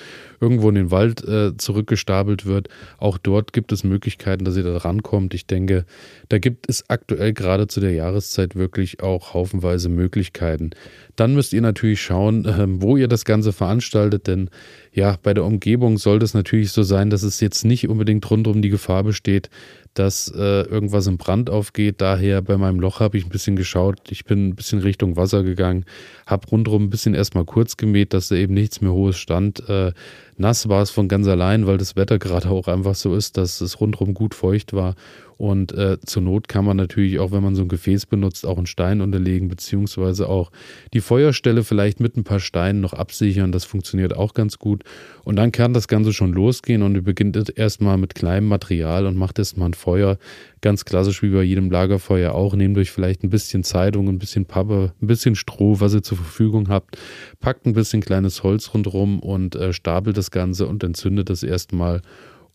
irgendwo 0.41 0.69
in 0.69 0.75
den 0.75 0.91
Wald 0.91 1.23
äh, 1.23 1.55
zurückgestapelt 1.55 2.45
wird. 2.45 2.67
Auch 2.97 3.17
dort 3.17 3.53
gibt 3.53 3.71
es 3.71 3.83
Möglichkeiten, 3.83 4.43
dass 4.43 4.57
ihr 4.57 4.63
da 4.63 4.77
rankommt. 4.77 5.33
Ich 5.33 5.47
denke, 5.47 5.85
da 6.27 6.37
gibt 6.37 6.69
es 6.69 6.89
aktuell 6.89 7.33
gerade 7.33 7.67
zu 7.67 7.79
der 7.79 7.93
Jahreszeit 7.93 8.55
wirklich 8.55 9.01
auch 9.01 9.33
haufenweise 9.33 9.89
Möglichkeiten. 9.89 10.71
Dann 11.19 11.33
müsst 11.33 11.51
ihr 11.51 11.61
natürlich 11.61 12.01
schauen, 12.01 12.45
äh, 12.45 12.65
wo 12.81 12.95
ihr 12.95 13.09
das 13.09 13.25
Ganze 13.25 13.51
veranstaltet, 13.51 14.27
denn 14.27 14.49
ja, 14.93 15.17
bei 15.21 15.33
der 15.33 15.43
Umgebung 15.43 15.97
sollte 15.97 16.23
es 16.23 16.33
natürlich 16.33 16.71
so 16.71 16.83
sein, 16.83 17.09
dass 17.09 17.23
es 17.23 17.41
jetzt 17.41 17.65
nicht 17.65 17.89
unbedingt 17.89 18.29
rundum 18.29 18.61
die 18.61 18.69
Gefahr 18.69 19.03
besteht, 19.03 19.49
dass 19.93 20.29
äh, 20.33 20.61
irgendwas 20.61 21.07
im 21.07 21.17
Brand 21.17 21.49
aufgeht. 21.49 21.99
Daher 21.99 22.41
bei 22.41 22.57
meinem 22.57 22.79
Loch 22.79 23.01
habe 23.01 23.17
ich 23.17 23.25
ein 23.25 23.29
bisschen 23.29 23.55
geschaut. 23.55 24.11
Ich 24.11 24.23
bin 24.23 24.47
ein 24.47 24.55
bisschen 24.55 24.79
Richtung 24.79 25.17
Wasser 25.17 25.43
gegangen, 25.43 25.83
habe 26.25 26.47
rundherum 26.47 26.83
ein 26.85 26.89
bisschen 26.89 27.15
erstmal 27.15 27.45
kurz 27.45 27.75
gemäht, 27.75 28.13
dass 28.13 28.29
da 28.29 28.35
eben 28.35 28.53
nichts 28.53 28.79
mehr 28.79 28.93
hohes 28.93 29.17
stand. 29.17 29.67
Äh, 29.67 29.91
nass 30.37 30.69
war 30.69 30.81
es 30.81 30.89
von 30.89 31.09
ganz 31.09 31.27
allein, 31.27 31.67
weil 31.67 31.77
das 31.77 31.97
Wetter 31.97 32.17
gerade 32.17 32.49
auch 32.49 32.67
einfach 32.67 32.95
so 32.95 33.13
ist, 33.13 33.35
dass 33.35 33.59
es 33.59 33.81
rundherum 33.81 34.13
gut 34.13 34.35
feucht 34.35 34.71
war. 34.73 34.95
Und 35.39 35.71
äh, 35.71 35.97
zur 36.01 36.21
Not 36.21 36.49
kann 36.49 36.65
man 36.65 36.75
natürlich 36.75 37.17
auch, 37.17 37.31
wenn 37.31 37.41
man 37.41 37.55
so 37.55 37.61
ein 37.61 37.69
Gefäß 37.69 38.07
benutzt, 38.07 38.45
auch 38.45 38.57
einen 38.57 38.65
Stein 38.65 38.99
unterlegen, 38.99 39.47
beziehungsweise 39.47 40.27
auch 40.27 40.51
die 40.93 40.99
Feuerstelle 40.99 41.63
vielleicht 41.63 42.01
mit 42.01 42.17
ein 42.17 42.25
paar 42.25 42.41
Steinen 42.41 42.81
noch 42.81 42.91
absichern. 42.91 43.53
Das 43.53 43.63
funktioniert 43.63 44.13
auch 44.13 44.33
ganz 44.33 44.59
gut. 44.59 44.83
Und 45.23 45.37
dann 45.37 45.53
kann 45.53 45.73
das 45.73 45.87
Ganze 45.87 46.11
schon 46.11 46.33
losgehen 46.33 46.83
und 46.83 46.93
ihr 46.93 47.03
beginnt 47.03 47.57
erstmal 47.57 47.97
mit 47.97 48.15
kleinem 48.15 48.49
Material 48.49 49.05
und 49.05 49.15
macht 49.15 49.39
erstmal 49.39 49.69
ein 49.69 49.75
Feuer. 49.75 50.17
Ganz 50.59 50.83
klassisch 50.83 51.23
wie 51.23 51.29
bei 51.29 51.43
jedem 51.43 51.71
Lagerfeuer 51.71 52.33
auch. 52.35 52.53
Nehmt 52.53 52.77
euch 52.77 52.91
vielleicht 52.91 53.23
ein 53.23 53.29
bisschen 53.29 53.63
Zeitung, 53.63 54.09
ein 54.09 54.19
bisschen 54.19 54.43
Pappe, 54.43 54.91
ein 55.01 55.07
bisschen 55.07 55.35
Stroh, 55.35 55.79
was 55.79 55.93
ihr 55.93 56.03
zur 56.03 56.17
Verfügung 56.17 56.67
habt. 56.67 56.97
Packt 57.39 57.65
ein 57.65 57.71
bisschen 57.71 58.01
kleines 58.01 58.43
Holz 58.43 58.73
rundherum 58.73 59.21
und 59.21 59.55
äh, 59.55 59.71
stapelt 59.71 60.17
das 60.17 60.31
Ganze 60.31 60.67
und 60.67 60.83
entzündet 60.83 61.29
das 61.29 61.43
erstmal 61.43 62.01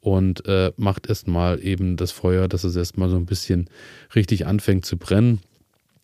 und 0.04 0.44
äh, 0.44 0.70
macht 0.76 1.08
erstmal 1.08 1.64
eben 1.64 1.96
das 1.96 2.12
Feuer, 2.12 2.46
dass 2.46 2.62
es 2.62 2.76
erstmal 2.76 3.08
so 3.08 3.16
ein 3.16 3.24
bisschen 3.24 3.70
richtig 4.14 4.46
anfängt 4.46 4.84
zu 4.84 4.98
brennen. 4.98 5.40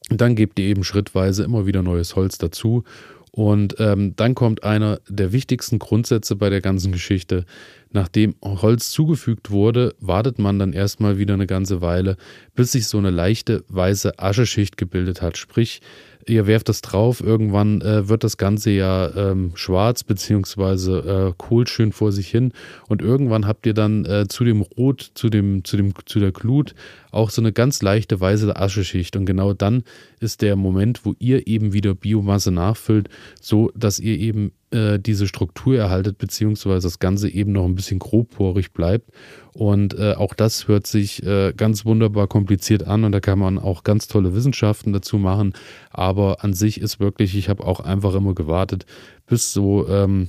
Und 0.09 0.23
dann 0.23 0.37
gebt 0.37 0.59
ihr 0.59 0.64
eben 0.64 0.85
schrittweise 0.85 1.45
immer 1.45 1.66
wieder 1.66 1.83
neues 1.83 2.16
Holz 2.16 2.38
dazu. 2.38 2.83
Und 3.30 3.76
ähm, 3.78 4.16
dann 4.16 4.35
kommt 4.35 4.64
einer 4.64 5.00
der 5.07 5.33
wichtigsten 5.33 5.78
Grundsätze 5.78 6.35
bei 6.35 6.49
der 6.49 6.62
ganzen 6.62 6.92
Geschichte. 6.92 7.45
Nachdem 7.92 8.35
Holz 8.42 8.90
zugefügt 8.90 9.50
wurde, 9.50 9.95
wartet 10.00 10.38
man 10.38 10.59
dann 10.59 10.73
erstmal 10.73 11.19
wieder 11.19 11.35
eine 11.35 11.47
ganze 11.47 11.83
Weile, 11.83 12.16
bis 12.54 12.73
sich 12.73 12.87
so 12.87 12.97
eine 12.97 13.11
leichte 13.11 13.64
weiße 13.69 14.19
Ascheschicht 14.19 14.78
gebildet 14.78 15.21
hat. 15.21 15.37
Sprich, 15.37 15.83
ihr 16.27 16.47
werft 16.47 16.69
das 16.69 16.81
drauf, 16.81 17.21
irgendwann 17.21 17.81
äh, 17.81 18.09
wird 18.09 18.25
das 18.25 18.37
Ganze 18.37 18.71
ja 18.71 19.15
ähm, 19.15 19.53
schwarz, 19.55 20.05
beziehungsweise 20.05 21.31
äh, 21.31 21.35
kohlt 21.37 21.69
schön 21.69 21.93
vor 21.93 22.12
sich 22.12 22.29
hin 22.29 22.53
und 22.89 23.03
irgendwann 23.03 23.47
habt 23.47 23.67
ihr 23.67 23.75
dann 23.75 24.05
äh, 24.05 24.27
zu 24.29 24.45
dem 24.45 24.62
Rot, 24.62 25.11
zu, 25.15 25.29
dem, 25.29 25.65
zu, 25.65 25.77
dem, 25.77 25.95
zu 26.07 26.21
der 26.21 26.33
Glut 26.33 26.75
auch 27.11 27.31
so 27.31 27.43
eine 27.43 27.53
ganz 27.53 27.83
leichte 27.83 28.21
weiße 28.21 28.55
Ascheschicht 28.55 29.17
und 29.17 29.27
genau 29.27 29.53
dann 29.53 29.83
ist 30.21 30.43
der 30.43 30.57
Moment, 30.57 31.05
wo 31.05 31.15
ihr 31.19 31.47
eben 31.47 31.73
wieder 31.73 31.95
Biomasse 31.95 32.50
nachfüllt, 32.50 33.09
so 33.41 33.71
dass 33.75 33.99
ihr 33.99 34.19
eben 34.19 34.53
äh, 34.71 34.99
diese 34.99 35.27
Struktur 35.27 35.77
erhaltet, 35.77 36.19
beziehungsweise 36.19 36.87
das 36.87 36.99
Ganze 36.99 37.29
eben 37.29 37.53
noch 37.53 37.65
ein 37.65 37.75
bisschen 37.75 37.99
grobporig 37.99 38.73
bleibt. 38.73 39.11
Und 39.52 39.99
äh, 39.99 40.14
auch 40.14 40.35
das 40.35 40.69
hört 40.69 40.87
sich 40.87 41.25
äh, 41.25 41.52
ganz 41.57 41.85
wunderbar 41.85 42.28
kompliziert 42.28 42.87
an 42.87 43.04
und 43.04 43.12
da 43.12 43.21
kann 43.21 43.38
man 43.38 43.59
auch 43.59 43.83
ganz 43.83 44.07
tolle 44.07 44.35
Wissenschaften 44.35 44.92
dazu 44.92 45.19
machen. 45.19 45.54
Aber 45.90 46.45
an 46.45 46.52
sich 46.52 46.80
ist 46.80 47.00
wirklich, 47.00 47.37
ich 47.37 47.49
habe 47.49 47.66
auch 47.66 47.80
einfach 47.80 48.14
immer 48.14 48.35
gewartet, 48.35 48.87
bis 49.26 49.52
so 49.52 49.88
ähm, 49.88 50.28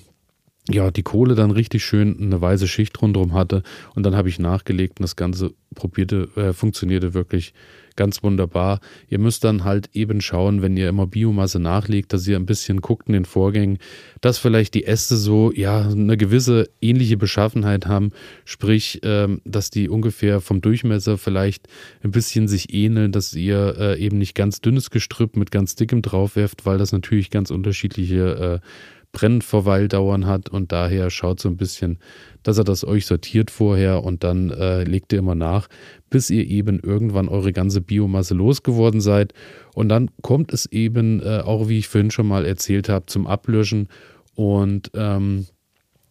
ja, 0.73 0.91
die 0.91 1.03
Kohle 1.03 1.35
dann 1.35 1.51
richtig 1.51 1.83
schön 1.83 2.17
eine 2.19 2.41
weiße 2.41 2.67
Schicht 2.67 3.01
rundherum 3.01 3.33
hatte 3.33 3.63
und 3.95 4.05
dann 4.05 4.15
habe 4.15 4.29
ich 4.29 4.39
nachgelegt 4.39 4.99
und 4.99 5.03
das 5.03 5.15
Ganze 5.15 5.53
probierte, 5.75 6.29
äh, 6.35 6.53
funktionierte 6.53 7.13
wirklich 7.13 7.53
ganz 7.95 8.23
wunderbar. 8.23 8.79
Ihr 9.09 9.19
müsst 9.19 9.43
dann 9.43 9.63
halt 9.63 9.89
eben 9.93 10.21
schauen, 10.21 10.61
wenn 10.61 10.77
ihr 10.77 10.89
immer 10.89 11.07
Biomasse 11.07 11.59
nachlegt, 11.59 12.13
dass 12.13 12.27
ihr 12.27 12.35
ein 12.35 12.45
bisschen 12.45 12.81
guckt 12.81 13.07
in 13.07 13.13
den 13.13 13.25
Vorgängen, 13.25 13.79
dass 14.21 14.37
vielleicht 14.37 14.73
die 14.73 14.85
Äste 14.85 15.17
so, 15.17 15.51
ja, 15.51 15.89
eine 15.89 16.17
gewisse 16.17 16.69
ähnliche 16.81 17.17
Beschaffenheit 17.17 17.85
haben, 17.85 18.11
sprich, 18.45 19.01
ähm, 19.03 19.41
dass 19.45 19.69
die 19.69 19.89
ungefähr 19.89 20.41
vom 20.41 20.61
Durchmesser 20.61 21.17
vielleicht 21.17 21.67
ein 22.03 22.11
bisschen 22.11 22.47
sich 22.47 22.73
ähneln, 22.73 23.11
dass 23.11 23.33
ihr 23.33 23.75
äh, 23.77 23.99
eben 23.99 24.17
nicht 24.17 24.35
ganz 24.35 24.61
dünnes 24.61 24.89
Gestrüpp 24.89 25.35
mit 25.35 25.51
ganz 25.51 25.75
dickem 25.75 26.01
drauf 26.01 26.35
werft, 26.35 26.65
weil 26.65 26.77
das 26.77 26.91
natürlich 26.91 27.29
ganz 27.29 27.51
unterschiedliche 27.51 28.61
äh, 28.61 28.67
Brennverweildauern 29.11 30.25
hat 30.25 30.49
und 30.49 30.71
daher 30.71 31.09
schaut 31.09 31.39
so 31.39 31.49
ein 31.49 31.57
bisschen, 31.57 31.99
dass 32.43 32.57
er 32.57 32.63
das 32.63 32.85
euch 32.85 33.05
sortiert 33.05 33.51
vorher 33.51 34.03
und 34.03 34.23
dann 34.23 34.49
äh, 34.51 34.83
legt 34.83 35.11
ihr 35.11 35.19
immer 35.19 35.35
nach, 35.35 35.67
bis 36.09 36.29
ihr 36.29 36.45
eben 36.47 36.79
irgendwann 36.79 37.27
eure 37.27 37.51
ganze 37.51 37.81
Biomasse 37.81 38.33
losgeworden 38.33 39.01
seid. 39.01 39.33
Und 39.73 39.89
dann 39.89 40.09
kommt 40.21 40.53
es 40.53 40.65
eben, 40.67 41.21
äh, 41.21 41.41
auch 41.43 41.67
wie 41.67 41.79
ich 41.79 41.87
vorhin 41.87 42.11
schon 42.11 42.27
mal 42.27 42.45
erzählt 42.45 42.89
habe, 42.89 43.05
zum 43.07 43.27
Ablöschen. 43.27 43.89
Und 44.35 44.91
ähm, 44.95 45.45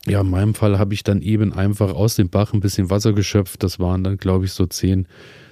ja, 0.07 0.21
in 0.21 0.31
meinem 0.31 0.55
Fall 0.55 0.79
habe 0.79 0.95
ich 0.95 1.03
dann 1.03 1.23
eben 1.23 1.53
einfach 1.53 1.93
aus 1.93 2.17
dem 2.17 2.29
Bach 2.29 2.53
ein 2.53 2.61
bisschen 2.61 2.91
Wasser 2.91 3.13
geschöpft. 3.13 3.63
Das 3.63 3.79
waren 3.79 4.05
dann, 4.05 4.19
glaube 4.19 4.45
ich, 4.45 4.53
so 4.53 4.67
zehn 4.67 5.07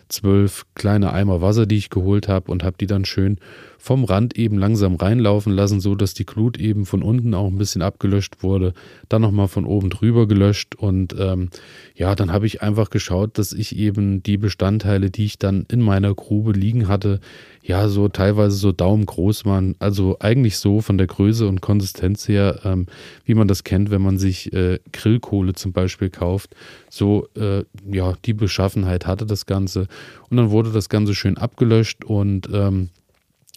zwölf 0.09 0.65
kleine 0.75 1.13
Eimer 1.13 1.41
Wasser, 1.41 1.67
die 1.67 1.77
ich 1.77 1.91
geholt 1.91 2.29
habe 2.29 2.51
und 2.51 2.63
habe 2.63 2.77
die 2.79 2.87
dann 2.87 3.05
schön 3.05 3.39
vom 3.79 4.05
Rand 4.05 4.37
eben 4.37 4.59
langsam 4.59 4.97
reinlaufen 4.97 5.53
lassen, 5.53 5.81
so 5.81 5.95
dass 5.95 6.13
die 6.13 6.27
Glut 6.27 6.59
eben 6.59 6.85
von 6.85 7.03
unten 7.03 7.33
auch 7.33 7.47
ein 7.47 7.57
bisschen 7.57 7.81
abgelöscht 7.81 8.43
wurde, 8.43 8.75
dann 9.09 9.23
nochmal 9.23 9.49
von 9.49 9.65
oben 9.65 9.89
drüber 9.89 10.27
gelöscht. 10.27 10.75
Und 10.75 11.15
ähm, 11.19 11.51
ja, 11.95 12.15
dann 12.15 12.33
habe 12.33 12.47
ich 12.47 12.61
einfach 12.61 12.91
geschaut, 12.91 13.39
dass 13.39 13.53
ich 13.53 13.77
eben 13.77 14.23
die 14.23 14.37
Bestandteile, 14.37 15.11
die 15.11 15.25
ich 15.25 15.39
dann 15.39 15.65
in 15.71 15.81
meiner 15.81 16.13
Grube 16.15 16.53
liegen 16.53 16.89
hatte, 16.89 17.21
ja, 17.63 17.89
so 17.89 18.09
teilweise 18.09 18.57
so 18.57 18.73
daumengroß 18.73 19.45
waren, 19.45 19.77
also 19.79 20.17
eigentlich 20.21 20.57
so 20.57 20.81
von 20.81 20.99
der 20.99 21.07
Größe 21.07 21.47
und 21.47 21.61
Konsistenz 21.61 22.27
her, 22.27 22.61
ähm, 22.65 22.87
wie 23.25 23.35
man 23.35 23.47
das 23.47 23.63
kennt, 23.63 23.91
wenn 23.91 24.03
man 24.03 24.19
sich 24.19 24.53
äh, 24.53 24.81
Grillkohle 24.93 25.53
zum 25.53 25.73
Beispiel 25.73 26.09
kauft, 26.09 26.57
so 26.89 27.29
äh, 27.37 27.65
ja, 27.91 28.15
die 28.25 28.33
Beschaffenheit 28.33 29.07
hatte 29.07 29.27
das 29.27 29.47
Ganze. 29.47 29.87
Und 30.31 30.39
dann 30.39 30.51
wurde 30.51 30.73
das 30.73 30.89
Ganze 30.89 31.15
schön 31.15 31.37
abgelöscht 31.37 32.05
und 32.05 32.49
ähm, 32.53 32.89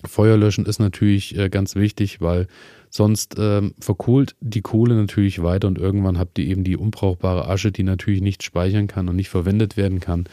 Feuer 0.06 0.38
löschen 0.38 0.66
ist 0.66 0.80
natürlich 0.80 1.38
äh, 1.38 1.50
ganz 1.50 1.76
wichtig, 1.76 2.22
weil 2.22 2.48
sonst 2.90 3.36
ähm, 3.38 3.74
verkohlt 3.80 4.36
die 4.42 4.62
Kohle 4.62 4.96
natürlich 4.96 5.42
weiter 5.42 5.68
und 5.68 5.78
irgendwann 5.78 6.20
habt 6.20 6.38
ihr 6.38 6.46
eben 6.46 6.64
die 6.64 6.78
unbrauchbare 6.78 7.48
Asche, 7.48 7.72
die 7.72 7.84
natürlich 7.84 8.22
nicht 8.22 8.44
speichern 8.44 8.88
kann 8.88 9.08
und 9.08 9.16
nicht 9.16 9.30
verwendet 9.30 9.78
werden 9.78 10.00
kann. 10.00 10.26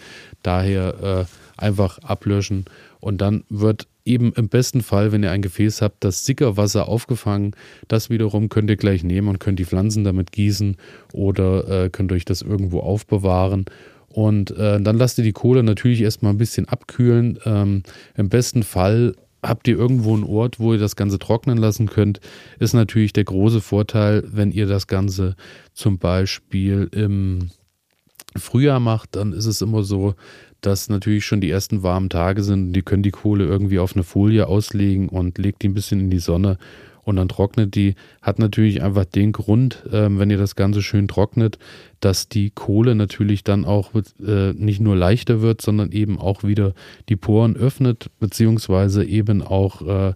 Daher 0.42 1.26
äh, 1.28 1.60
einfach 1.60 1.98
ablöschen 1.98 2.64
und 3.00 3.20
dann 3.20 3.44
wird 3.48 3.86
eben 4.04 4.32
im 4.32 4.48
besten 4.48 4.82
Fall, 4.82 5.12
wenn 5.12 5.22
ihr 5.22 5.30
ein 5.30 5.42
Gefäß 5.42 5.82
habt, 5.82 6.02
das 6.02 6.24
Sickerwasser 6.24 6.88
aufgefangen. 6.88 7.52
Das 7.86 8.10
wiederum 8.10 8.48
könnt 8.48 8.70
ihr 8.70 8.76
gleich 8.76 9.04
nehmen 9.04 9.28
und 9.28 9.38
könnt 9.38 9.58
die 9.58 9.66
Pflanzen 9.66 10.02
damit 10.02 10.32
gießen 10.32 10.76
oder 11.12 11.84
äh, 11.84 11.90
könnt 11.90 12.10
euch 12.10 12.24
das 12.24 12.42
irgendwo 12.42 12.80
aufbewahren. 12.80 13.66
Und 14.08 14.50
äh, 14.52 14.80
dann 14.80 14.96
lasst 14.96 15.18
ihr 15.18 15.24
die 15.24 15.32
Kohle 15.32 15.62
natürlich 15.62 16.00
erstmal 16.00 16.32
ein 16.32 16.38
bisschen 16.38 16.66
abkühlen. 16.66 17.38
Ähm, 17.44 17.82
Im 18.16 18.30
besten 18.30 18.62
Fall 18.62 19.14
habt 19.42 19.68
ihr 19.68 19.76
irgendwo 19.76 20.14
einen 20.14 20.24
Ort, 20.24 20.58
wo 20.58 20.72
ihr 20.72 20.78
das 20.78 20.96
Ganze 20.96 21.18
trocknen 21.18 21.58
lassen 21.58 21.86
könnt. 21.86 22.20
Ist 22.58 22.74
natürlich 22.74 23.12
der 23.12 23.24
große 23.24 23.60
Vorteil, 23.60 24.24
wenn 24.26 24.50
ihr 24.50 24.66
das 24.66 24.86
Ganze 24.86 25.36
zum 25.74 25.98
Beispiel 25.98 26.88
im 26.92 27.50
Frühjahr 28.36 28.80
macht, 28.80 29.16
dann 29.16 29.32
ist 29.32 29.46
es 29.46 29.62
immer 29.62 29.82
so, 29.82 30.14
dass 30.60 30.88
natürlich 30.88 31.24
schon 31.24 31.40
die 31.40 31.50
ersten 31.50 31.82
warmen 31.82 32.10
Tage 32.10 32.42
sind. 32.42 32.72
Die 32.72 32.82
können 32.82 33.02
die 33.02 33.10
Kohle 33.10 33.44
irgendwie 33.44 33.78
auf 33.78 33.94
eine 33.94 34.02
Folie 34.02 34.46
auslegen 34.48 35.08
und 35.08 35.38
legt 35.38 35.62
die 35.62 35.68
ein 35.68 35.74
bisschen 35.74 36.00
in 36.00 36.10
die 36.10 36.18
Sonne 36.18 36.58
und 37.08 37.16
dann 37.16 37.28
trocknet 37.28 37.74
die. 37.74 37.94
Hat 38.20 38.38
natürlich 38.38 38.82
einfach 38.82 39.06
den 39.06 39.32
Grund, 39.32 39.82
ähm, 39.90 40.18
wenn 40.18 40.28
ihr 40.28 40.36
das 40.36 40.56
Ganze 40.56 40.82
schön 40.82 41.08
trocknet, 41.08 41.58
dass 42.00 42.28
die 42.28 42.50
Kohle 42.50 42.94
natürlich 42.94 43.42
dann 43.44 43.64
auch 43.64 43.92
äh, 43.94 44.52
nicht 44.52 44.80
nur 44.80 44.94
leichter 44.94 45.40
wird, 45.40 45.62
sondern 45.62 45.90
eben 45.90 46.18
auch 46.18 46.44
wieder 46.44 46.74
die 47.08 47.16
Poren 47.16 47.56
öffnet, 47.56 48.10
beziehungsweise 48.20 49.04
eben 49.06 49.40
auch, 49.40 49.80
äh, 49.80 50.12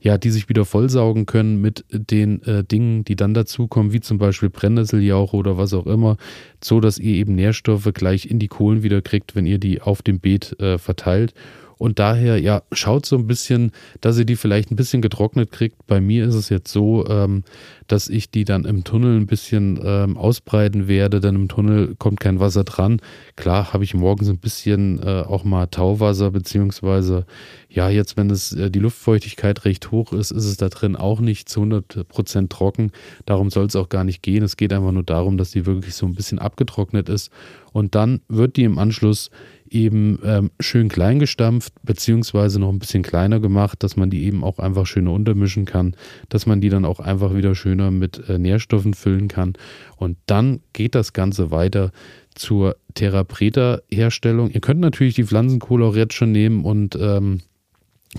ja, 0.00 0.18
die 0.18 0.30
sich 0.30 0.48
wieder 0.48 0.64
vollsaugen 0.64 1.26
können 1.26 1.60
mit 1.60 1.84
den 1.90 2.40
äh, 2.44 2.62
Dingen, 2.62 3.04
die 3.04 3.16
dann 3.16 3.34
dazukommen, 3.34 3.92
wie 3.92 4.00
zum 4.00 4.18
Beispiel 4.18 4.48
Brennnesseljauch 4.48 5.32
oder 5.32 5.58
was 5.58 5.74
auch 5.74 5.86
immer, 5.86 6.16
so 6.62 6.78
dass 6.78 6.98
ihr 6.98 7.14
eben 7.14 7.34
Nährstoffe 7.34 7.90
gleich 7.92 8.26
in 8.26 8.38
die 8.38 8.48
Kohlen 8.48 8.84
wieder 8.84 9.02
kriegt, 9.02 9.34
wenn 9.34 9.46
ihr 9.46 9.58
die 9.58 9.82
auf 9.82 10.00
dem 10.00 10.20
Beet 10.20 10.58
äh, 10.60 10.78
verteilt. 10.78 11.34
Und 11.78 11.98
daher, 11.98 12.40
ja, 12.40 12.62
schaut 12.72 13.04
so 13.04 13.16
ein 13.16 13.26
bisschen, 13.26 13.72
dass 14.00 14.18
ihr 14.18 14.24
die 14.24 14.36
vielleicht 14.36 14.70
ein 14.70 14.76
bisschen 14.76 15.02
getrocknet 15.02 15.52
kriegt. 15.52 15.86
Bei 15.86 16.00
mir 16.00 16.26
ist 16.26 16.34
es 16.34 16.48
jetzt 16.48 16.72
so, 16.72 17.06
ähm, 17.06 17.44
dass 17.86 18.08
ich 18.08 18.30
die 18.30 18.44
dann 18.44 18.64
im 18.64 18.82
Tunnel 18.82 19.20
ein 19.20 19.26
bisschen 19.26 19.78
ähm, 19.84 20.16
ausbreiten 20.16 20.88
werde, 20.88 21.20
denn 21.20 21.34
im 21.34 21.48
Tunnel 21.48 21.94
kommt 21.98 22.18
kein 22.18 22.40
Wasser 22.40 22.64
dran. 22.64 23.00
Klar 23.36 23.74
habe 23.74 23.84
ich 23.84 23.94
morgens 23.94 24.28
ein 24.28 24.38
bisschen 24.38 25.00
äh, 25.02 25.22
auch 25.26 25.44
mal 25.44 25.66
Tauwasser, 25.66 26.30
beziehungsweise, 26.30 27.26
ja, 27.68 27.90
jetzt, 27.90 28.16
wenn 28.16 28.30
es 28.30 28.52
äh, 28.52 28.70
die 28.70 28.78
Luftfeuchtigkeit 28.78 29.66
recht 29.66 29.90
hoch 29.90 30.14
ist, 30.14 30.30
ist 30.30 30.46
es 30.46 30.56
da 30.56 30.70
drin 30.70 30.96
auch 30.96 31.20
nicht 31.20 31.48
zu 31.50 31.60
100 31.60 32.08
Prozent 32.08 32.50
trocken. 32.50 32.90
Darum 33.26 33.50
soll 33.50 33.66
es 33.66 33.76
auch 33.76 33.90
gar 33.90 34.04
nicht 34.04 34.22
gehen. 34.22 34.42
Es 34.42 34.56
geht 34.56 34.72
einfach 34.72 34.92
nur 34.92 35.02
darum, 35.02 35.36
dass 35.36 35.50
die 35.50 35.66
wirklich 35.66 35.94
so 35.94 36.06
ein 36.06 36.14
bisschen 36.14 36.38
abgetrocknet 36.38 37.10
ist. 37.10 37.30
Und 37.72 37.94
dann 37.94 38.22
wird 38.28 38.56
die 38.56 38.64
im 38.64 38.78
Anschluss 38.78 39.30
eben 39.70 40.18
ähm, 40.24 40.50
schön 40.60 40.88
klein 40.88 41.18
gestampft, 41.18 41.72
beziehungsweise 41.82 42.60
noch 42.60 42.70
ein 42.70 42.78
bisschen 42.78 43.02
kleiner 43.02 43.40
gemacht, 43.40 43.82
dass 43.82 43.96
man 43.96 44.10
die 44.10 44.24
eben 44.24 44.44
auch 44.44 44.58
einfach 44.58 44.86
schöner 44.86 45.12
untermischen 45.12 45.64
kann, 45.64 45.94
dass 46.28 46.46
man 46.46 46.60
die 46.60 46.68
dann 46.68 46.84
auch 46.84 47.00
einfach 47.00 47.34
wieder 47.34 47.54
schöner 47.54 47.90
mit 47.90 48.28
äh, 48.28 48.38
Nährstoffen 48.38 48.94
füllen 48.94 49.28
kann. 49.28 49.54
Und 49.96 50.18
dann 50.26 50.60
geht 50.72 50.94
das 50.94 51.12
Ganze 51.12 51.50
weiter 51.50 51.92
zur 52.34 52.76
Therapreta-Herstellung. 52.94 54.50
Ihr 54.50 54.60
könnt 54.60 54.80
natürlich 54.80 55.14
die 55.14 55.24
Pflanzenkohle 55.24 55.86
auch 55.86 55.96
jetzt 55.96 56.14
schon 56.14 56.32
nehmen 56.32 56.64
und 56.64 56.96
ähm, 57.00 57.40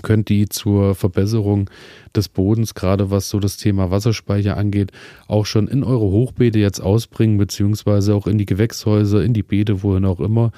könnt 0.02 0.28
die 0.28 0.48
zur 0.48 0.94
Verbesserung 0.94 1.70
des 2.14 2.28
Bodens, 2.28 2.74
gerade 2.74 3.10
was 3.10 3.28
so 3.28 3.40
das 3.40 3.56
Thema 3.56 3.90
Wasserspeicher 3.90 4.56
angeht, 4.56 4.92
auch 5.26 5.46
schon 5.46 5.68
in 5.68 5.84
eure 5.84 6.06
Hochbeete 6.06 6.58
jetzt 6.58 6.80
ausbringen, 6.80 7.38
beziehungsweise 7.38 8.14
auch 8.14 8.26
in 8.26 8.38
die 8.38 8.46
Gewächshäuser, 8.46 9.22
in 9.22 9.34
die 9.34 9.42
Beete, 9.42 9.82
wohin 9.82 10.04
auch 10.04 10.20
immer. 10.20 10.52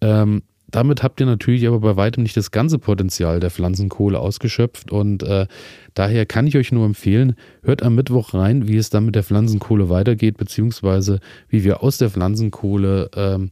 Ähm, 0.00 0.42
damit 0.70 1.02
habt 1.02 1.20
ihr 1.20 1.26
natürlich 1.26 1.66
aber 1.66 1.80
bei 1.80 1.96
weitem 1.96 2.22
nicht 2.22 2.36
das 2.36 2.50
ganze 2.50 2.78
Potenzial 2.78 3.40
der 3.40 3.50
Pflanzenkohle 3.50 4.18
ausgeschöpft 4.18 4.92
und 4.92 5.22
äh, 5.22 5.46
daher 5.94 6.26
kann 6.26 6.46
ich 6.46 6.56
euch 6.56 6.70
nur 6.70 6.86
empfehlen, 6.86 7.34
hört 7.62 7.82
am 7.82 7.96
Mittwoch 7.96 8.34
rein, 8.34 8.68
wie 8.68 8.76
es 8.76 8.90
dann 8.90 9.04
mit 9.04 9.16
der 9.16 9.24
Pflanzenkohle 9.24 9.88
weitergeht, 9.88 10.36
beziehungsweise 10.36 11.20
wie 11.48 11.64
wir 11.64 11.82
aus 11.82 11.98
der 11.98 12.10
Pflanzenkohle 12.10 13.10
ähm, 13.16 13.50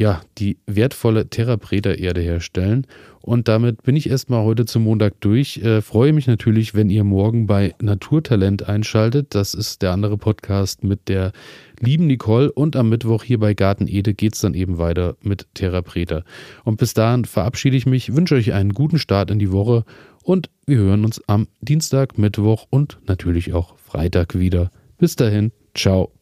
ja, 0.00 0.22
die 0.38 0.56
wertvolle 0.66 1.28
Terrapreta-Erde 1.28 2.22
herstellen. 2.22 2.86
Und 3.20 3.48
damit 3.48 3.82
bin 3.82 3.96
ich 3.96 4.08
erstmal 4.08 4.42
heute 4.44 4.64
zum 4.64 4.84
Montag 4.84 5.20
durch. 5.20 5.58
Äh, 5.58 5.82
freue 5.82 6.14
mich 6.14 6.26
natürlich, 6.26 6.74
wenn 6.74 6.88
ihr 6.88 7.04
morgen 7.04 7.46
bei 7.46 7.74
Naturtalent 7.82 8.66
einschaltet. 8.66 9.34
Das 9.34 9.52
ist 9.52 9.82
der 9.82 9.92
andere 9.92 10.16
Podcast 10.16 10.84
mit 10.84 11.10
der 11.10 11.32
lieben 11.80 12.06
Nicole. 12.06 12.50
Und 12.50 12.76
am 12.76 12.88
Mittwoch 12.88 13.24
hier 13.24 13.38
bei 13.38 13.52
Garten 13.52 13.86
Ede 13.88 14.14
geht 14.14 14.36
es 14.36 14.40
dann 14.40 14.54
eben 14.54 14.78
weiter 14.78 15.18
mit 15.20 15.48
Terrapreta. 15.52 16.24
Und 16.64 16.78
bis 16.78 16.94
dahin 16.94 17.26
verabschiede 17.26 17.76
ich 17.76 17.84
mich, 17.84 18.14
wünsche 18.14 18.36
euch 18.36 18.54
einen 18.54 18.72
guten 18.72 18.98
Start 18.98 19.30
in 19.30 19.38
die 19.38 19.52
Woche 19.52 19.84
und 20.22 20.48
wir 20.64 20.78
hören 20.78 21.04
uns 21.04 21.20
am 21.26 21.46
Dienstag, 21.60 22.16
Mittwoch 22.16 22.66
und 22.70 22.98
natürlich 23.06 23.52
auch 23.52 23.76
Freitag 23.76 24.38
wieder. 24.38 24.70
Bis 24.96 25.14
dahin, 25.14 25.52
ciao. 25.74 26.19